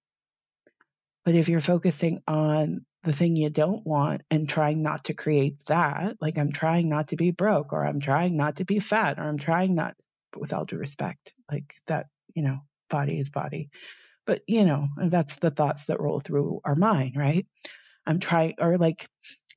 But 1.25 1.35
if 1.35 1.49
you're 1.49 1.59
focusing 1.59 2.21
on 2.27 2.85
the 3.03 3.13
thing 3.13 3.35
you 3.35 3.49
don't 3.49 3.85
want 3.85 4.21
and 4.29 4.47
trying 4.47 4.83
not 4.83 5.05
to 5.05 5.13
create 5.13 5.65
that, 5.67 6.17
like 6.21 6.37
I'm 6.37 6.51
trying 6.51 6.87
not 6.87 7.09
to 7.09 7.15
be 7.15 7.31
broke 7.31 7.73
or 7.73 7.85
I'm 7.85 7.99
trying 7.99 8.37
not 8.37 8.57
to 8.57 8.65
be 8.65 8.79
fat 8.79 9.17
or 9.17 9.23
I'm 9.23 9.37
trying 9.37 9.75
not, 9.75 9.95
with 10.35 10.53
all 10.53 10.65
due 10.65 10.77
respect, 10.77 11.33
like 11.51 11.73
that, 11.87 12.07
you 12.35 12.43
know, 12.43 12.59
body 12.89 13.19
is 13.19 13.29
body. 13.29 13.69
But, 14.25 14.41
you 14.47 14.65
know, 14.65 14.87
that's 14.97 15.37
the 15.37 15.51
thoughts 15.51 15.85
that 15.85 16.01
roll 16.01 16.19
through 16.19 16.61
our 16.65 16.75
mind, 16.75 17.15
right? 17.15 17.45
I'm 18.05 18.19
trying, 18.19 18.55
or 18.59 18.77
like 18.77 19.07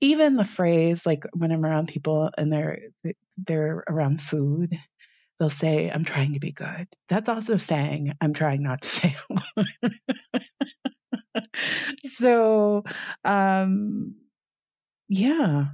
even 0.01 0.37
the 0.37 0.45
phrase, 0.45 1.07
like 1.07 1.25
when 1.35 1.53
I'm 1.53 1.65
around 1.65 1.89
people 1.89 2.31
and 2.37 2.53
they're, 2.53 2.79
they're 3.39 3.85
around 3.89 4.21
food, 4.21 4.77
they'll 5.39 5.51
say, 5.51 5.91
I'm 5.91 6.05
trying 6.05 6.35
to 6.35 6.41
be 6.41 6.53
good. 6.53 6.89
That's 7.09 7.29
also 7.29 7.57
saying, 7.57 8.15
I'm 8.21 8.35
trying 8.35 8.63
not 8.63 8.83
to 8.83 8.89
fail. 8.89 9.65
so, 12.05 12.85
um, 13.25 14.17
yeah, 15.09 15.67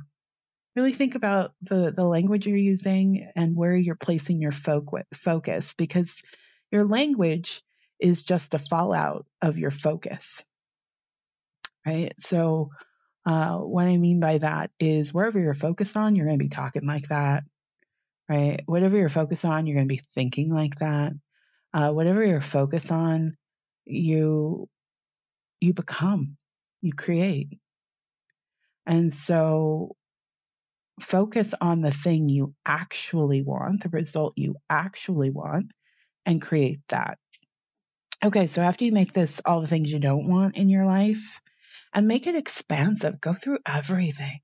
really 0.77 0.93
think 0.93 1.15
about 1.15 1.53
the, 1.63 1.91
the 1.91 2.05
language 2.05 2.47
you're 2.47 2.57
using 2.57 3.31
and 3.35 3.57
where 3.57 3.75
you're 3.75 3.97
placing 3.97 4.41
your 4.41 4.53
fo- 4.53 4.87
focus 5.15 5.75
because 5.75 6.23
your 6.71 6.85
language 6.85 7.63
is 7.99 8.23
just 8.23 8.55
a 8.55 8.59
fallout 8.59 9.27
of 9.41 9.59
your 9.59 9.71
focus. 9.71 10.45
Right. 11.87 12.13
So, 12.19 12.71
uh, 13.25 13.59
what 13.59 13.87
I 13.87 13.97
mean 13.97 14.21
by 14.21 14.39
that 14.39 14.71
is 14.79 15.15
wherever 15.15 15.41
you're 15.41 15.55
focused 15.55 15.97
on, 15.97 16.15
you're 16.15 16.27
going 16.27 16.39
to 16.39 16.45
be 16.45 16.49
talking 16.49 16.87
like 16.87 17.09
that. 17.09 17.45
Right. 18.29 18.61
Whatever 18.67 18.97
you're 18.97 19.09
focused 19.09 19.45
on, 19.45 19.67
you're 19.67 19.77
going 19.77 19.89
to 19.89 19.95
be 19.95 20.03
thinking 20.13 20.51
like 20.51 20.77
that. 20.77 21.13
Uh, 21.73 21.93
whatever 21.93 22.25
you're 22.25 22.41
focused 22.41 22.93
on, 22.93 23.37
you 23.85 24.69
you 25.61 25.75
become, 25.75 26.37
you 26.83 26.93
create. 26.93 27.59
And 28.87 29.13
so 29.13 29.96
focus 31.01 31.55
on 31.61 31.83
the 31.83 31.91
thing 31.91 32.29
you 32.29 32.55
actually 32.65 33.43
want, 33.43 33.83
the 33.83 33.89
result 33.89 34.35
you 34.37 34.57
actually 34.69 35.31
want, 35.31 35.73
and 36.25 36.41
create 36.41 36.81
that. 36.89 37.19
Okay, 38.25 38.47
so 38.47 38.63
after 38.63 38.85
you 38.85 38.93
make 38.93 39.13
this 39.13 39.43
all 39.45 39.61
the 39.61 39.67
things 39.67 39.93
you 39.93 40.01
don't 40.01 40.29
want 40.29 40.57
in 40.57 40.69
your 40.69 40.87
life, 40.87 41.41
and 41.93 42.09
make 42.09 42.27
it 42.27 42.35
expansive, 42.35 43.21
go 43.21 43.35
through 43.35 43.59
everything. 43.67 44.41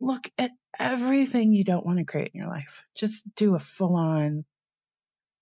Look 0.00 0.28
at 0.38 0.50
everything 0.78 1.52
you 1.52 1.64
don't 1.64 1.84
want 1.84 1.98
to 1.98 2.04
create 2.04 2.30
in 2.34 2.40
your 2.40 2.50
life. 2.50 2.86
Just 2.94 3.24
do 3.34 3.54
a 3.54 3.58
full 3.58 3.96
on 3.96 4.44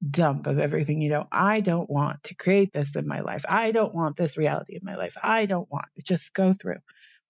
dump 0.08 0.46
of 0.46 0.58
everything 0.58 1.00
you 1.00 1.10
know. 1.10 1.26
I 1.30 1.60
don't 1.60 1.88
want 1.90 2.22
to 2.24 2.34
create 2.34 2.72
this 2.72 2.96
in 2.96 3.06
my 3.06 3.20
life. 3.20 3.44
I 3.48 3.72
don't 3.72 3.94
want 3.94 4.16
this 4.16 4.36
reality 4.36 4.76
in 4.76 4.82
my 4.82 4.96
life. 4.96 5.16
I 5.22 5.46
don't 5.46 5.70
want. 5.70 5.86
Just 6.02 6.34
go 6.34 6.52
through. 6.52 6.78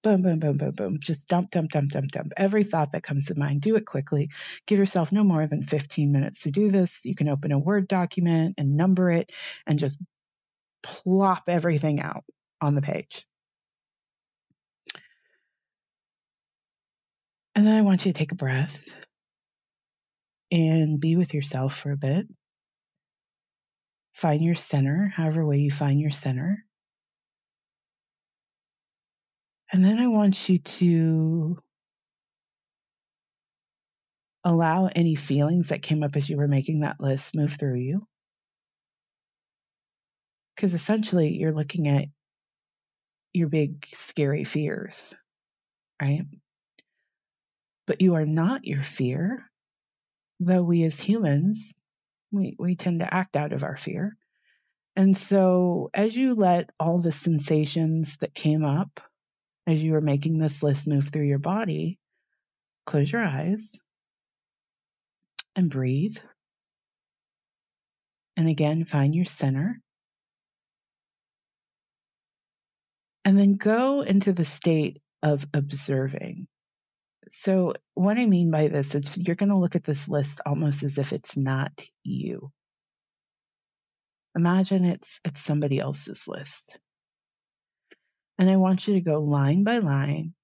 Boom, 0.06 0.22
boom, 0.22 0.38
boom, 0.38 0.56
boom, 0.56 0.70
boom. 0.70 0.98
Just 1.00 1.28
dump, 1.28 1.50
dump, 1.50 1.72
dump, 1.72 1.90
dump, 1.90 2.12
dump. 2.12 2.32
Every 2.36 2.62
thought 2.62 2.92
that 2.92 3.02
comes 3.02 3.26
to 3.26 3.34
mind, 3.36 3.60
do 3.60 3.74
it 3.74 3.84
quickly. 3.84 4.30
Give 4.64 4.78
yourself 4.78 5.10
no 5.10 5.24
more 5.24 5.48
than 5.48 5.64
15 5.64 6.12
minutes 6.12 6.44
to 6.44 6.52
do 6.52 6.70
this. 6.70 7.04
You 7.04 7.16
can 7.16 7.28
open 7.28 7.50
a 7.50 7.58
Word 7.58 7.88
document 7.88 8.54
and 8.56 8.76
number 8.76 9.10
it 9.10 9.32
and 9.66 9.80
just 9.80 9.98
plop 10.80 11.48
everything 11.48 12.00
out 12.00 12.22
on 12.60 12.76
the 12.76 12.82
page. 12.82 13.26
And 17.56 17.66
then 17.66 17.76
I 17.76 17.82
want 17.82 18.06
you 18.06 18.12
to 18.12 18.16
take 18.16 18.30
a 18.30 18.36
breath 18.36 18.88
and 20.52 21.00
be 21.00 21.16
with 21.16 21.34
yourself 21.34 21.74
for 21.74 21.90
a 21.90 21.96
bit. 21.96 22.28
Find 24.14 24.40
your 24.40 24.54
center, 24.54 25.10
however 25.12 25.44
way 25.44 25.58
you 25.58 25.72
find 25.72 26.00
your 26.00 26.12
center. 26.12 26.64
And 29.76 29.84
then 29.84 29.98
I 29.98 30.06
want 30.06 30.48
you 30.48 30.58
to 30.58 31.58
allow 34.42 34.86
any 34.86 35.16
feelings 35.16 35.68
that 35.68 35.82
came 35.82 36.02
up 36.02 36.16
as 36.16 36.30
you 36.30 36.38
were 36.38 36.48
making 36.48 36.80
that 36.80 36.98
list 36.98 37.36
move 37.36 37.52
through 37.52 37.80
you. 37.80 38.00
Because 40.54 40.72
essentially, 40.72 41.36
you're 41.36 41.52
looking 41.52 41.88
at 41.88 42.06
your 43.34 43.50
big, 43.50 43.84
scary 43.84 44.44
fears, 44.44 45.14
right? 46.00 46.22
But 47.86 48.00
you 48.00 48.14
are 48.14 48.24
not 48.24 48.64
your 48.64 48.82
fear, 48.82 49.46
though 50.40 50.62
we 50.62 50.84
as 50.84 50.98
humans 50.98 51.74
we, 52.32 52.56
we 52.58 52.76
tend 52.76 53.00
to 53.00 53.14
act 53.14 53.36
out 53.36 53.52
of 53.52 53.62
our 53.62 53.76
fear. 53.76 54.16
And 54.96 55.14
so, 55.14 55.90
as 55.92 56.16
you 56.16 56.32
let 56.34 56.70
all 56.80 56.98
the 56.98 57.12
sensations 57.12 58.16
that 58.22 58.32
came 58.32 58.64
up 58.64 59.02
as 59.66 59.82
you 59.82 59.94
are 59.96 60.00
making 60.00 60.38
this 60.38 60.62
list 60.62 60.86
move 60.86 61.08
through 61.08 61.26
your 61.26 61.38
body, 61.38 61.98
close 62.86 63.10
your 63.10 63.24
eyes 63.24 63.80
and 65.56 65.70
breathe. 65.70 66.16
And 68.36 68.48
again, 68.48 68.84
find 68.84 69.14
your 69.14 69.24
center. 69.24 69.80
And 73.24 73.38
then 73.38 73.56
go 73.56 74.02
into 74.02 74.32
the 74.32 74.44
state 74.44 75.00
of 75.22 75.46
observing. 75.52 76.46
So, 77.28 77.72
what 77.94 78.18
I 78.18 78.26
mean 78.26 78.52
by 78.52 78.68
this 78.68 78.94
is 78.94 79.18
you're 79.18 79.34
going 79.34 79.48
to 79.48 79.56
look 79.56 79.74
at 79.74 79.82
this 79.82 80.08
list 80.08 80.40
almost 80.46 80.84
as 80.84 80.98
if 80.98 81.12
it's 81.12 81.36
not 81.36 81.72
you. 82.04 82.52
Imagine 84.36 84.84
it's 84.84 85.18
it's 85.24 85.40
somebody 85.40 85.80
else's 85.80 86.28
list. 86.28 86.78
And 88.38 88.50
I 88.50 88.56
want 88.56 88.86
you 88.86 88.94
to 88.94 89.00
go 89.00 89.20
line 89.20 89.64
by 89.64 89.78
line 89.78 90.34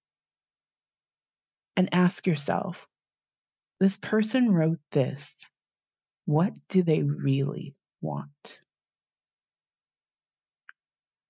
and 1.76 1.88
ask 1.92 2.26
yourself, 2.26 2.86
this 3.80 3.96
person 3.96 4.52
wrote 4.52 4.80
this. 4.92 5.48
What 6.24 6.56
do 6.68 6.82
they 6.82 7.02
really 7.02 7.74
want? 8.00 8.60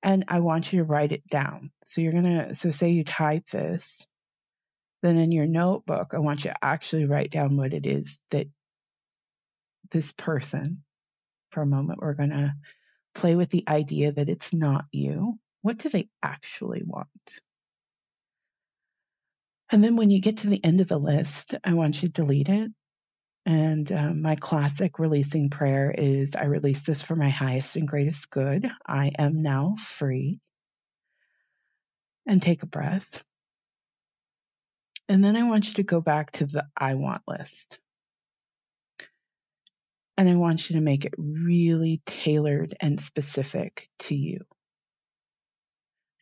And 0.03 0.25
I 0.29 0.41
want 0.41 0.73
you 0.73 0.81
to 0.81 0.85
write 0.85 1.13
it 1.13 1.27
down. 1.29 1.71
So 1.85 2.01
you're 2.01 2.13
going 2.13 2.25
to, 2.25 2.55
so 2.55 2.71
say 2.71 2.91
you 2.91 3.05
type 3.05 3.47
this 3.47 4.07
then 5.03 5.19
in 5.19 5.33
your 5.33 5.47
notebook, 5.47 6.15
I 6.15 6.21
want 6.21 6.45
you 6.45 6.51
to 6.51 6.65
actually 6.65 7.07
write 7.07 7.31
down 7.31 7.57
what 7.57 7.75
it 7.75 7.87
is 7.87 8.21
that 8.31 8.47
this 9.91 10.13
person, 10.13 10.85
for 11.51 11.63
a 11.63 11.67
moment, 11.67 11.99
we're 12.01 12.15
going 12.15 12.31
to 12.31 12.55
play 13.15 13.35
with 13.35 13.51
the 13.51 13.65
idea 13.69 14.13
that 14.13 14.29
it's 14.29 14.55
not 14.55 14.85
you. 14.93 15.39
What 15.63 15.79
do 15.79 15.89
they 15.89 16.09
actually 16.23 16.83
want? 16.85 17.09
And 19.71 19.83
then 19.83 19.97
when 19.97 20.11
you 20.11 20.21
get 20.21 20.39
to 20.39 20.49
the 20.49 20.63
end 20.63 20.81
of 20.81 20.89
the 20.89 20.99
list, 20.99 21.55
I 21.65 21.75
want 21.75 22.03
you 22.03 22.09
to 22.09 22.13
delete 22.13 22.51
it. 22.51 22.71
And 23.47 23.91
um, 23.91 24.23
my 24.23 24.37
classic 24.37 24.99
releasing 24.99 25.51
prayer 25.51 25.93
is 25.97 26.37
I 26.37 26.45
release 26.45 26.85
this 26.85 27.03
for 27.03 27.17
my 27.17 27.29
highest 27.29 27.77
and 27.77 27.89
greatest 27.89 28.31
good. 28.31 28.71
I 28.87 29.13
am 29.19 29.43
now 29.43 29.75
free. 29.79 30.41
And 32.27 32.41
take 32.41 32.63
a 32.63 32.67
breath. 32.67 33.25
And 35.09 35.25
then 35.25 35.37
I 35.37 35.49
want 35.49 35.69
you 35.69 35.75
to 35.75 35.83
go 35.83 36.01
back 36.01 36.33
to 36.33 36.47
the 36.47 36.67
I 36.77 36.95
want 36.95 37.23
list. 37.27 37.81
And 40.17 40.29
I 40.29 40.37
want 40.37 40.71
you 40.71 40.77
to 40.77 40.83
make 40.83 41.05
it 41.05 41.15
really 41.17 42.01
tailored 42.07 42.75
and 42.81 43.01
specific 43.01 43.89
to 44.01 44.15
you. 44.15 44.45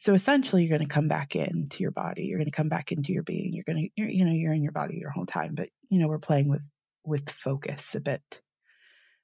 So 0.01 0.15
essentially, 0.15 0.65
you're 0.65 0.79
going 0.79 0.89
to 0.89 0.95
come 0.95 1.09
back 1.09 1.37
into 1.37 1.83
your 1.83 1.91
body. 1.91 2.25
You're 2.25 2.39
going 2.39 2.51
to 2.51 2.57
come 2.57 2.71
back 2.71 2.91
into 2.91 3.13
your 3.13 3.23
being. 3.23 3.53
You're 3.53 3.65
going 3.67 3.91
to, 3.95 4.11
you 4.11 4.25
know, 4.25 4.33
you're 4.33 4.55
in 4.55 4.63
your 4.63 4.73
body 4.73 4.97
your 4.97 5.11
whole 5.11 5.27
time, 5.27 5.55
but 5.55 5.69
you 5.91 5.99
know, 5.99 6.09
we're 6.09 6.19
playing 6.19 6.49
with 6.49 6.67
with 7.05 7.29
focus 7.29 7.95
a 7.95 8.01
bit. 8.01 8.23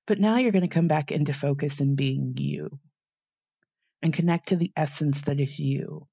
But 0.06 0.18
now 0.18 0.36
you're 0.36 0.52
going 0.52 0.68
to 0.68 0.74
come 0.74 0.86
back 0.86 1.12
into 1.12 1.32
focus 1.32 1.80
and 1.80 1.96
being 1.96 2.34
you, 2.36 2.78
and 4.02 4.12
connect 4.12 4.48
to 4.48 4.56
the 4.56 4.70
essence 4.76 5.22
that 5.22 5.40
is 5.40 5.58
you, 5.58 6.08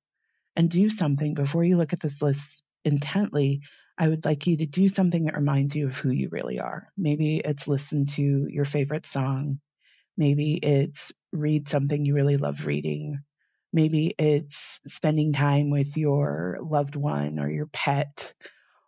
and 0.56 0.70
do 0.70 0.90
something 0.90 1.34
before 1.34 1.66
you 1.66 1.76
look 1.76 1.92
at 1.92 2.00
this 2.00 2.22
list 2.22 2.64
intently. 2.86 3.64
I 3.98 4.08
would 4.08 4.24
like 4.24 4.48
you 4.48 4.56
to 4.56 4.66
do 4.66 4.88
something 4.88 5.26
that 5.26 5.36
reminds 5.36 5.76
you 5.76 5.88
of 5.88 5.98
who 5.98 6.10
you 6.10 6.30
really 6.32 6.62
are. 6.62 6.88
Maybe 6.98 7.40
it's 7.40 7.68
listen 7.68 8.06
to 8.06 8.48
your 8.50 8.64
favorite 8.64 9.06
song. 9.06 9.60
Maybe 10.16 10.54
it's 10.54 11.12
read 11.34 11.68
something 11.68 12.06
you 12.06 12.16
really 12.16 12.38
love 12.38 12.66
reading. 12.66 13.26
Maybe 13.74 14.14
it's 14.18 14.80
spending 14.86 15.34
time 15.34 15.72
with 15.72 15.98
your 15.98 16.60
loved 16.62 16.96
one 16.96 17.40
or 17.40 17.50
your 17.50 17.66
pet 17.66 18.34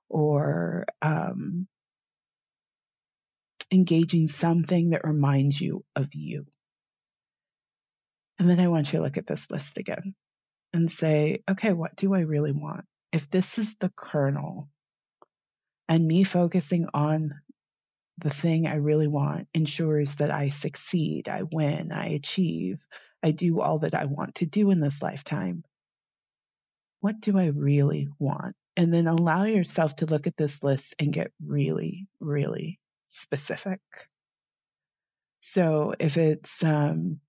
or 0.07 0.85
um, 1.01 1.67
engaging 3.71 4.27
something 4.27 4.91
that 4.91 5.05
reminds 5.05 5.59
you 5.59 5.83
of 5.95 6.13
you. 6.13 6.45
And 8.37 8.49
then 8.49 8.59
I 8.59 8.67
want 8.67 8.93
you 8.93 8.99
to 8.99 9.03
look 9.03 9.17
at 9.17 9.25
this 9.25 9.49
list 9.49 9.79
again 9.79 10.13
and 10.73 10.91
say, 10.91 11.41
okay, 11.49 11.73
what 11.73 11.95
do 11.95 12.13
I 12.13 12.21
really 12.21 12.51
want? 12.51 12.85
If 13.11 13.29
this 13.29 13.57
is 13.57 13.77
the 13.77 13.91
kernel 13.95 14.69
and 15.87 16.05
me 16.05 16.23
focusing 16.23 16.87
on 16.93 17.31
the 18.17 18.29
thing 18.29 18.67
I 18.67 18.75
really 18.75 19.07
want 19.07 19.47
ensures 19.53 20.15
that 20.15 20.31
I 20.31 20.49
succeed, 20.49 21.27
I 21.27 21.43
win, 21.43 21.91
I 21.91 22.07
achieve, 22.09 22.85
I 23.25 23.31
do 23.31 23.59
all 23.59 23.79
that 23.79 23.95
I 23.95 24.05
want 24.05 24.35
to 24.35 24.45
do 24.45 24.69
in 24.69 24.79
this 24.79 25.01
lifetime. 25.01 25.63
What 26.99 27.21
do 27.21 27.39
I 27.39 27.47
really 27.47 28.07
want? 28.19 28.55
And 28.77 28.93
then 28.93 29.07
allow 29.07 29.45
yourself 29.45 29.95
to 29.97 30.05
look 30.05 30.27
at 30.27 30.37
this 30.37 30.63
list 30.63 30.93
and 30.99 31.11
get 31.11 31.31
really, 31.43 32.07
really 32.19 32.79
specific. 33.07 33.79
So 35.39 35.95
if 35.99 36.17
it's, 36.17 36.63
um, 36.63 37.19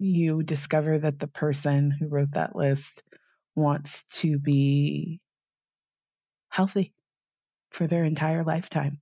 you 0.00 0.42
discover 0.42 0.98
that 0.98 1.20
the 1.20 1.28
person 1.28 1.92
who 1.92 2.08
wrote 2.08 2.32
that 2.32 2.56
list 2.56 3.04
wants 3.54 4.02
to 4.20 4.36
be 4.36 5.20
healthy 6.48 6.92
for 7.70 7.86
their 7.86 8.02
entire 8.02 8.42
lifetime. 8.42 9.00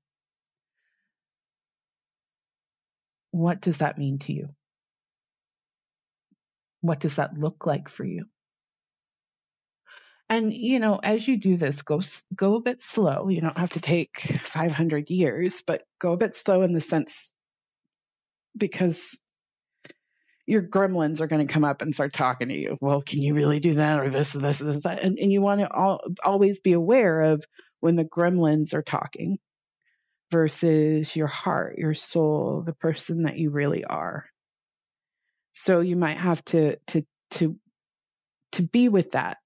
What 3.30 3.60
does 3.60 3.78
that 3.78 3.98
mean 3.98 4.18
to 4.20 4.32
you? 4.32 4.48
What 6.80 7.00
does 7.00 7.16
that 7.16 7.36
look 7.36 7.66
like 7.66 7.88
for 7.88 8.04
you? 8.04 8.26
And 10.30 10.52
you 10.52 10.78
know, 10.78 11.00
as 11.02 11.26
you 11.26 11.38
do 11.38 11.56
this, 11.56 11.82
go 11.82 12.02
go 12.34 12.56
a 12.56 12.60
bit 12.60 12.82
slow. 12.82 13.28
You 13.28 13.40
don't 13.40 13.56
have 13.56 13.70
to 13.72 13.80
take 13.80 14.18
500 14.20 15.10
years, 15.10 15.62
but 15.66 15.82
go 15.98 16.12
a 16.12 16.18
bit 16.18 16.36
slow 16.36 16.62
in 16.62 16.72
the 16.72 16.80
sense 16.80 17.32
because 18.56 19.18
your 20.46 20.62
gremlins 20.62 21.20
are 21.20 21.26
going 21.26 21.46
to 21.46 21.52
come 21.52 21.64
up 21.64 21.82
and 21.82 21.94
start 21.94 22.12
talking 22.12 22.48
to 22.48 22.56
you. 22.56 22.78
Well, 22.80 23.02
can 23.02 23.20
you 23.20 23.34
really 23.34 23.60
do 23.60 23.74
that 23.74 24.00
or 24.00 24.08
this, 24.08 24.32
this, 24.32 24.60
this. 24.60 24.86
And, 24.86 25.18
and 25.18 25.30
you 25.30 25.42
want 25.42 25.60
to 25.60 25.70
all, 25.70 26.00
always 26.24 26.58
be 26.58 26.72
aware 26.72 27.20
of 27.20 27.44
when 27.80 27.96
the 27.96 28.04
gremlins 28.04 28.72
are 28.72 28.82
talking 28.82 29.38
versus 30.30 31.16
your 31.16 31.26
heart, 31.26 31.78
your 31.78 31.94
soul, 31.94 32.62
the 32.64 32.74
person 32.74 33.22
that 33.22 33.36
you 33.36 33.50
really 33.50 33.84
are. 33.84 34.24
So 35.54 35.80
you 35.80 35.96
might 35.96 36.18
have 36.18 36.44
to 36.46 36.76
to 36.88 37.04
to 37.32 37.56
to 38.52 38.62
be 38.62 38.88
with 38.88 39.10
that. 39.10 39.38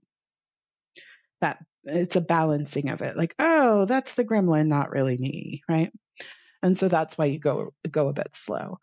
That 1.41 1.59
it's 1.85 2.17
a 2.17 2.21
balancing 2.21 2.91
of 2.91 3.01
it. 3.01 3.17
Like, 3.17 3.35
oh, 3.39 3.87
that's 3.87 4.15
the 4.15 4.25
gremlin, 4.25 4.67
not 4.67 4.91
really 4.91 5.17
me, 5.17 5.63
right? 5.69 5.93
And 6.63 6.79
so 6.79 6.89
that's 6.89 7.19
why 7.19 7.27
you 7.27 7.39
go 7.39 7.73
go 7.91 8.09
a 8.09 8.13
bit 8.13 8.35
slow. 8.35 8.79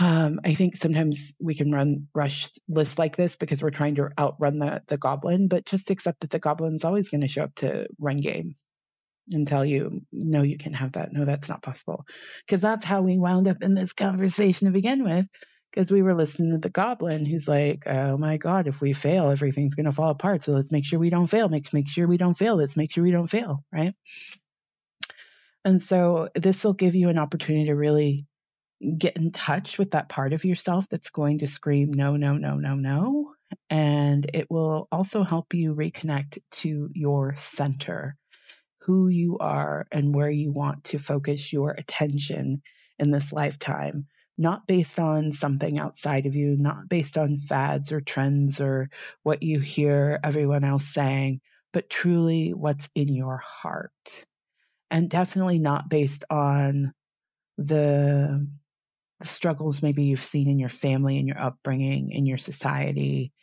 Um, 0.00 0.40
I 0.44 0.54
think 0.54 0.76
sometimes 0.76 1.34
we 1.40 1.54
can 1.54 1.72
run 1.72 2.06
rush 2.14 2.50
lists 2.68 2.98
like 2.98 3.16
this 3.16 3.34
because 3.36 3.62
we're 3.62 3.70
trying 3.70 3.96
to 3.96 4.10
outrun 4.18 4.58
the 4.58 4.82
the 4.86 4.96
goblin, 4.96 5.48
but 5.48 5.64
just 5.64 5.90
accept 5.90 6.20
that 6.20 6.30
the 6.30 6.38
goblin's 6.38 6.84
always 6.84 7.08
going 7.08 7.22
to 7.22 7.28
show 7.28 7.44
up 7.44 7.54
to 7.56 7.88
run 7.98 8.18
game 8.18 8.54
and 9.30 9.46
tell 9.46 9.64
you, 9.64 10.02
no, 10.12 10.42
you 10.42 10.58
can't 10.58 10.74
have 10.74 10.92
that. 10.92 11.12
No, 11.12 11.24
that's 11.24 11.48
not 11.48 11.62
possible. 11.62 12.04
Because 12.46 12.60
that's 12.60 12.84
how 12.84 13.02
we 13.02 13.18
wound 13.18 13.48
up 13.48 13.62
in 13.62 13.74
this 13.74 13.92
conversation 13.92 14.66
to 14.66 14.72
begin 14.72 15.04
with. 15.04 15.26
Because 15.70 15.90
we 15.90 16.02
were 16.02 16.14
listening 16.14 16.52
to 16.52 16.58
the 16.58 16.70
goblin 16.70 17.26
who's 17.26 17.46
like, 17.46 17.86
oh 17.86 18.16
my 18.16 18.38
God, 18.38 18.68
if 18.68 18.80
we 18.80 18.94
fail, 18.94 19.30
everything's 19.30 19.74
going 19.74 19.86
to 19.86 19.92
fall 19.92 20.10
apart. 20.10 20.42
So 20.42 20.52
let's 20.52 20.72
make 20.72 20.86
sure 20.86 20.98
we 20.98 21.10
don't 21.10 21.26
fail. 21.26 21.48
Make, 21.48 21.72
make 21.74 21.88
sure 21.88 22.08
we 22.08 22.16
don't 22.16 22.38
fail. 22.38 22.56
Let's 22.56 22.76
make 22.76 22.90
sure 22.90 23.04
we 23.04 23.10
don't 23.10 23.26
fail. 23.26 23.62
Right. 23.70 23.94
And 25.64 25.82
so 25.82 26.30
this 26.34 26.64
will 26.64 26.72
give 26.72 26.94
you 26.94 27.10
an 27.10 27.18
opportunity 27.18 27.66
to 27.66 27.74
really 27.74 28.26
get 28.96 29.16
in 29.16 29.32
touch 29.32 29.78
with 29.78 29.90
that 29.90 30.08
part 30.08 30.32
of 30.32 30.44
yourself 30.44 30.88
that's 30.88 31.10
going 31.10 31.38
to 31.38 31.46
scream, 31.46 31.92
no, 31.92 32.16
no, 32.16 32.34
no, 32.34 32.54
no, 32.54 32.74
no. 32.74 33.34
And 33.68 34.30
it 34.34 34.50
will 34.50 34.86
also 34.90 35.24
help 35.24 35.52
you 35.52 35.74
reconnect 35.74 36.38
to 36.52 36.88
your 36.94 37.34
center 37.36 38.16
who 38.88 39.08
you 39.08 39.36
are 39.38 39.86
and 39.92 40.14
where 40.14 40.30
you 40.30 40.50
want 40.50 40.82
to 40.84 40.98
focus 40.98 41.52
your 41.52 41.72
attention 41.72 42.62
in 42.98 43.10
this 43.10 43.34
lifetime, 43.34 44.06
not 44.38 44.66
based 44.66 44.98
on 44.98 45.30
something 45.30 45.78
outside 45.78 46.24
of 46.24 46.34
you, 46.34 46.56
not 46.56 46.88
based 46.88 47.18
on 47.18 47.36
fads 47.36 47.92
or 47.92 48.00
trends 48.00 48.62
or 48.62 48.88
what 49.22 49.42
you 49.42 49.60
hear 49.60 50.18
everyone 50.24 50.64
else 50.64 50.86
saying, 50.86 51.42
but 51.74 51.90
truly 51.90 52.54
what's 52.54 52.88
in 52.94 53.08
your 53.08 53.36
heart. 53.36 53.92
And 54.90 55.10
definitely 55.10 55.58
not 55.58 55.90
based 55.90 56.24
on 56.30 56.94
the, 57.58 58.48
struggles 59.20 59.82
maybe 59.82 60.04
you've 60.04 60.22
seen 60.22 60.48
in 60.48 60.58
your 60.58 60.70
family, 60.70 61.18
in 61.18 61.26
your 61.26 61.38
upbringing, 61.38 62.12
in 62.12 62.24
your 62.24 62.38
society, 62.38 63.34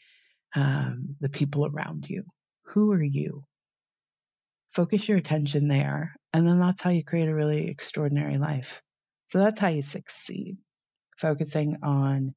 um, 0.55 1.17
the 1.19 1.29
people 1.29 1.67
around 1.67 2.09
you. 2.09 2.23
Who 2.69 2.93
are 2.93 3.03
you? 3.03 3.43
Focus 4.69 5.07
your 5.07 5.17
attention 5.17 5.67
there. 5.67 6.15
And 6.33 6.47
then 6.47 6.59
that's 6.59 6.81
how 6.81 6.89
you 6.89 7.03
create 7.03 7.29
a 7.29 7.35
really 7.35 7.69
extraordinary 7.69 8.35
life. 8.37 8.81
So 9.25 9.39
that's 9.39 9.59
how 9.59 9.69
you 9.69 9.81
succeed, 9.81 10.57
focusing 11.17 11.77
on 11.83 12.35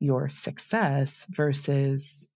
your 0.00 0.28
success 0.28 1.26
versus 1.30 2.28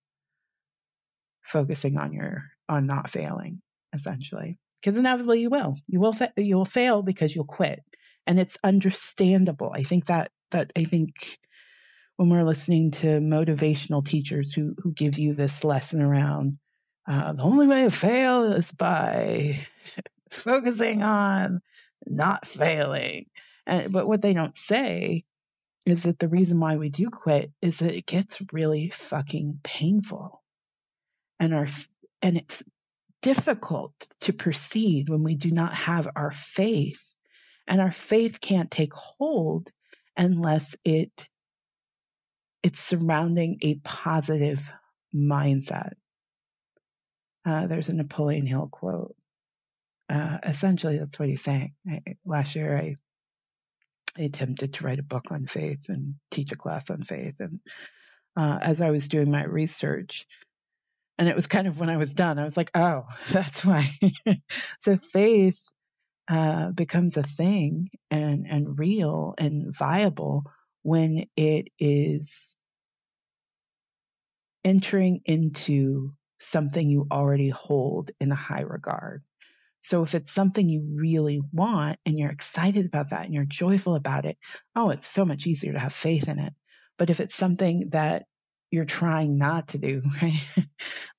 focusing 1.42 1.98
on 1.98 2.12
your 2.12 2.44
on 2.68 2.86
not 2.86 3.10
failing 3.10 3.60
essentially 3.92 4.58
because 4.80 4.96
inevitably 4.96 5.40
you 5.40 5.50
will 5.50 5.76
you 5.86 6.00
will 6.00 6.12
fa- 6.12 6.32
you 6.36 6.56
will 6.56 6.64
fail 6.64 7.02
because 7.02 7.34
you'll 7.34 7.44
quit 7.44 7.82
and 8.26 8.38
it's 8.38 8.58
understandable 8.62 9.72
i 9.74 9.82
think 9.82 10.06
that 10.06 10.30
that 10.50 10.72
i 10.76 10.84
think 10.84 11.38
when 12.16 12.30
we're 12.30 12.44
listening 12.44 12.90
to 12.90 13.20
motivational 13.20 14.04
teachers 14.04 14.52
who 14.52 14.74
who 14.82 14.92
give 14.92 15.18
you 15.18 15.34
this 15.34 15.64
lesson 15.64 16.02
around 16.02 16.56
uh, 17.06 17.32
the 17.32 17.42
only 17.42 17.66
way 17.66 17.82
to 17.82 17.90
fail 17.90 18.44
is 18.44 18.72
by 18.72 19.58
focusing 20.30 21.02
on 21.02 21.60
not 22.06 22.46
failing. 22.46 23.26
And, 23.66 23.92
but 23.92 24.06
what 24.06 24.22
they 24.22 24.32
don't 24.32 24.56
say 24.56 25.24
is 25.86 26.02
that 26.02 26.18
the 26.18 26.28
reason 26.28 26.58
why 26.58 26.76
we 26.76 26.88
do 26.88 27.08
quit 27.10 27.52
is 27.62 27.78
that 27.78 27.94
it 27.94 28.06
gets 28.06 28.42
really 28.52 28.90
fucking 28.90 29.60
painful. 29.62 30.42
And 31.38 31.54
our 31.54 31.68
and 32.22 32.36
it's 32.36 32.62
difficult 33.22 33.92
to 34.20 34.32
proceed 34.32 35.08
when 35.08 35.22
we 35.22 35.36
do 35.36 35.50
not 35.50 35.74
have 35.74 36.08
our 36.16 36.32
faith. 36.32 37.14
And 37.68 37.80
our 37.80 37.92
faith 37.92 38.40
can't 38.40 38.70
take 38.70 38.94
hold 38.94 39.70
unless 40.16 40.76
it 40.84 41.28
it's 42.62 42.80
surrounding 42.80 43.58
a 43.62 43.76
positive 43.76 44.68
mindset. 45.14 45.92
Uh, 47.46 47.68
there's 47.68 47.88
a 47.88 47.94
Napoleon 47.94 48.44
Hill 48.44 48.68
quote. 48.70 49.14
Uh, 50.08 50.38
essentially, 50.42 50.98
that's 50.98 51.18
what 51.18 51.28
he's 51.28 51.42
saying. 51.42 51.74
I, 51.88 52.02
last 52.24 52.56
year, 52.56 52.76
I, 52.76 52.96
I, 54.18 54.22
attempted 54.22 54.74
to 54.74 54.84
write 54.84 54.98
a 54.98 55.04
book 55.04 55.30
on 55.30 55.46
faith 55.46 55.88
and 55.88 56.16
teach 56.30 56.50
a 56.50 56.56
class 56.56 56.90
on 56.90 57.02
faith. 57.02 57.36
And 57.38 57.60
uh, 58.36 58.58
as 58.60 58.80
I 58.80 58.90
was 58.90 59.08
doing 59.08 59.30
my 59.30 59.44
research, 59.44 60.26
and 61.18 61.28
it 61.28 61.36
was 61.36 61.46
kind 61.46 61.68
of 61.68 61.78
when 61.78 61.88
I 61.88 61.96
was 61.96 62.14
done, 62.14 62.38
I 62.38 62.44
was 62.44 62.56
like, 62.56 62.70
oh, 62.74 63.04
that's 63.30 63.64
why. 63.64 63.86
so 64.80 64.96
faith 64.96 65.62
uh, 66.28 66.70
becomes 66.72 67.16
a 67.16 67.22
thing 67.22 67.90
and, 68.10 68.46
and 68.48 68.78
real 68.78 69.34
and 69.38 69.72
viable 69.74 70.44
when 70.82 71.26
it 71.36 71.68
is 71.78 72.56
entering 74.64 75.20
into 75.24 76.12
something 76.46 76.88
you 76.88 77.06
already 77.10 77.50
hold 77.50 78.10
in 78.20 78.32
a 78.32 78.36
high 78.36 78.62
regard. 78.62 79.22
So 79.82 80.02
if 80.02 80.14
it's 80.14 80.32
something 80.32 80.68
you 80.68 80.96
really 80.96 81.40
want 81.52 81.98
and 82.04 82.18
you're 82.18 82.30
excited 82.30 82.86
about 82.86 83.10
that 83.10 83.24
and 83.24 83.34
you're 83.34 83.44
joyful 83.44 83.94
about 83.94 84.24
it, 84.24 84.36
oh, 84.74 84.90
it's 84.90 85.06
so 85.06 85.24
much 85.24 85.46
easier 85.46 85.72
to 85.72 85.78
have 85.78 85.92
faith 85.92 86.28
in 86.28 86.38
it. 86.38 86.52
But 86.98 87.10
if 87.10 87.20
it's 87.20 87.36
something 87.36 87.90
that 87.90 88.24
you're 88.70 88.84
trying 88.84 89.38
not 89.38 89.68
to 89.68 89.78
do, 89.78 90.02
right? 90.22 90.48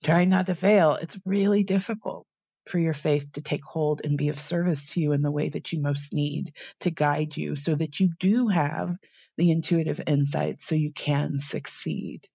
trying 0.03 0.29
not 0.29 0.47
to 0.47 0.55
fail, 0.55 0.95
it's 0.95 1.17
really 1.25 1.63
difficult 1.63 2.25
for 2.67 2.79
your 2.79 2.93
faith 2.93 3.31
to 3.33 3.41
take 3.41 3.63
hold 3.63 4.01
and 4.03 4.17
be 4.17 4.29
of 4.29 4.37
service 4.37 4.93
to 4.93 4.99
you 4.99 5.13
in 5.13 5.21
the 5.21 5.31
way 5.31 5.49
that 5.49 5.71
you 5.71 5.81
most 5.81 6.13
need 6.13 6.53
to 6.81 6.91
guide 6.91 7.37
you 7.37 7.55
so 7.55 7.73
that 7.73 7.99
you 7.99 8.09
do 8.19 8.49
have 8.49 8.95
the 9.37 9.51
intuitive 9.51 10.01
insights 10.07 10.65
so 10.65 10.75
you 10.75 10.91
can 10.91 11.39
succeed. 11.39 12.27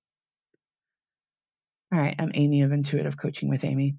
All 1.92 1.98
right, 1.98 2.14
I'm 2.18 2.30
Amy 2.32 2.62
of 2.62 2.72
Intuitive 2.72 3.18
Coaching 3.18 3.50
with 3.50 3.64
Amy. 3.64 3.96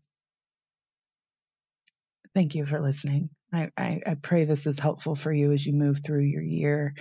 Thank 2.33 2.55
you 2.55 2.65
for 2.65 2.79
listening. 2.79 3.29
I, 3.53 3.69
I, 3.77 4.01
I 4.07 4.15
pray 4.15 4.45
this 4.45 4.65
is 4.65 4.79
helpful 4.79 5.15
for 5.15 5.31
you 5.31 5.51
as 5.51 5.63
you 5.63 5.73
move 5.73 5.99
through 6.03 6.23
your 6.23 6.41
year. 6.41 6.95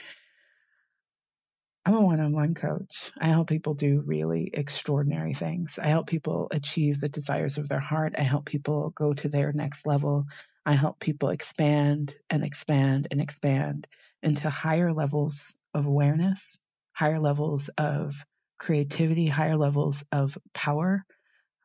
I'm 1.87 1.95
a 1.95 2.01
one 2.03 2.21
on 2.21 2.33
one 2.33 2.55
coach. 2.55 3.11
I 3.19 3.29
help 3.29 3.49
people 3.49 3.73
do 3.73 4.03
really 4.05 4.51
extraordinary 4.53 5.33
things. 5.33 5.79
I 5.79 5.87
help 5.87 6.09
people 6.09 6.49
achieve 6.51 7.01
the 7.01 7.09
desires 7.09 7.57
of 7.57 7.71
their 7.71 7.81
heart. 7.81 8.15
I 8.19 8.23
help 8.23 8.45
people 8.45 8.91
go 8.91 9.15
to 9.15 9.29
their 9.31 9.51
next 9.55 9.87
level. 9.87 10.27
I 10.67 10.75
help 10.75 11.01
people 11.01 11.31
expand 11.31 12.15
and 12.29 12.45
expand 12.45 13.09
and 13.11 13.21
expand 13.23 13.89
into 14.23 14.51
higher 14.51 14.93
levels 14.93 15.57
of 15.73 15.87
awareness, 15.87 16.59
higher 16.93 17.19
levels 17.19 17.71
of 17.79 18.23
creativity, 18.63 19.27
higher 19.27 19.57
levels 19.57 20.05
of 20.13 20.39
power. 20.55 21.05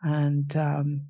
And 0.01 0.55
um, 0.57 1.09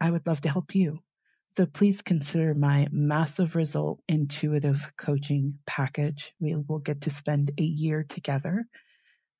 I 0.00 0.08
would 0.08 0.28
love 0.28 0.40
to 0.42 0.48
help 0.48 0.76
you. 0.76 1.00
So 1.48 1.66
please 1.66 2.02
consider 2.02 2.54
my 2.54 2.86
massive 2.92 3.56
result 3.56 4.00
intuitive 4.08 4.92
coaching 4.96 5.58
package. 5.66 6.32
We 6.38 6.54
will 6.54 6.78
get 6.78 7.02
to 7.02 7.10
spend 7.10 7.50
a 7.58 7.62
year 7.62 8.04
together, 8.08 8.64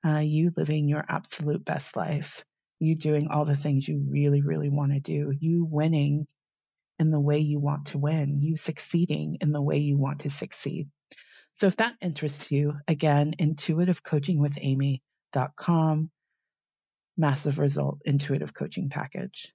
uh, 0.04 0.18
you 0.18 0.52
living 0.56 0.88
your 0.88 1.04
absolute 1.08 1.64
best 1.64 1.96
life, 1.96 2.44
you 2.80 2.96
doing 2.96 3.28
all 3.28 3.44
the 3.44 3.56
things 3.56 3.86
you 3.86 4.04
really, 4.10 4.42
really 4.42 4.70
want 4.70 4.92
to 4.92 5.00
do, 5.00 5.32
you 5.38 5.64
winning 5.64 6.26
in 6.98 7.12
the 7.12 7.20
way 7.20 7.38
you 7.38 7.60
want 7.60 7.86
to 7.86 7.98
win, 7.98 8.36
you 8.36 8.56
succeeding 8.56 9.38
in 9.40 9.52
the 9.52 9.62
way 9.62 9.78
you 9.78 9.96
want 9.96 10.20
to 10.20 10.30
succeed. 10.30 10.88
So 11.52 11.68
if 11.68 11.76
that 11.76 11.94
interests 12.00 12.50
you, 12.50 12.74
again, 12.88 13.34
intuitivecoachingwithamy.com, 15.34 16.10
massive 17.16 17.58
result 17.58 17.98
intuitive 18.04 18.54
coaching 18.54 18.88
package. 18.88 19.52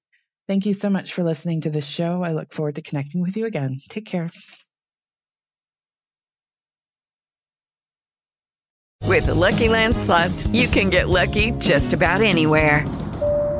Thank 0.47 0.65
you 0.65 0.73
so 0.73 0.89
much 0.89 1.13
for 1.13 1.23
listening 1.23 1.61
to 1.61 1.69
this 1.69 1.87
show. 1.87 2.23
I 2.23 2.31
look 2.31 2.51
forward 2.51 2.75
to 2.75 2.81
connecting 2.81 3.21
with 3.21 3.37
you 3.37 3.45
again. 3.45 3.77
Take 3.89 4.05
care. 4.05 4.29
With 9.05 9.25
the 9.25 9.35
Lucky 9.35 9.67
Land 9.67 9.97
slots, 9.97 10.47
you 10.47 10.67
can 10.67 10.89
get 10.89 11.09
lucky 11.09 11.51
just 11.51 11.93
about 11.93 12.21
anywhere. 12.21 12.85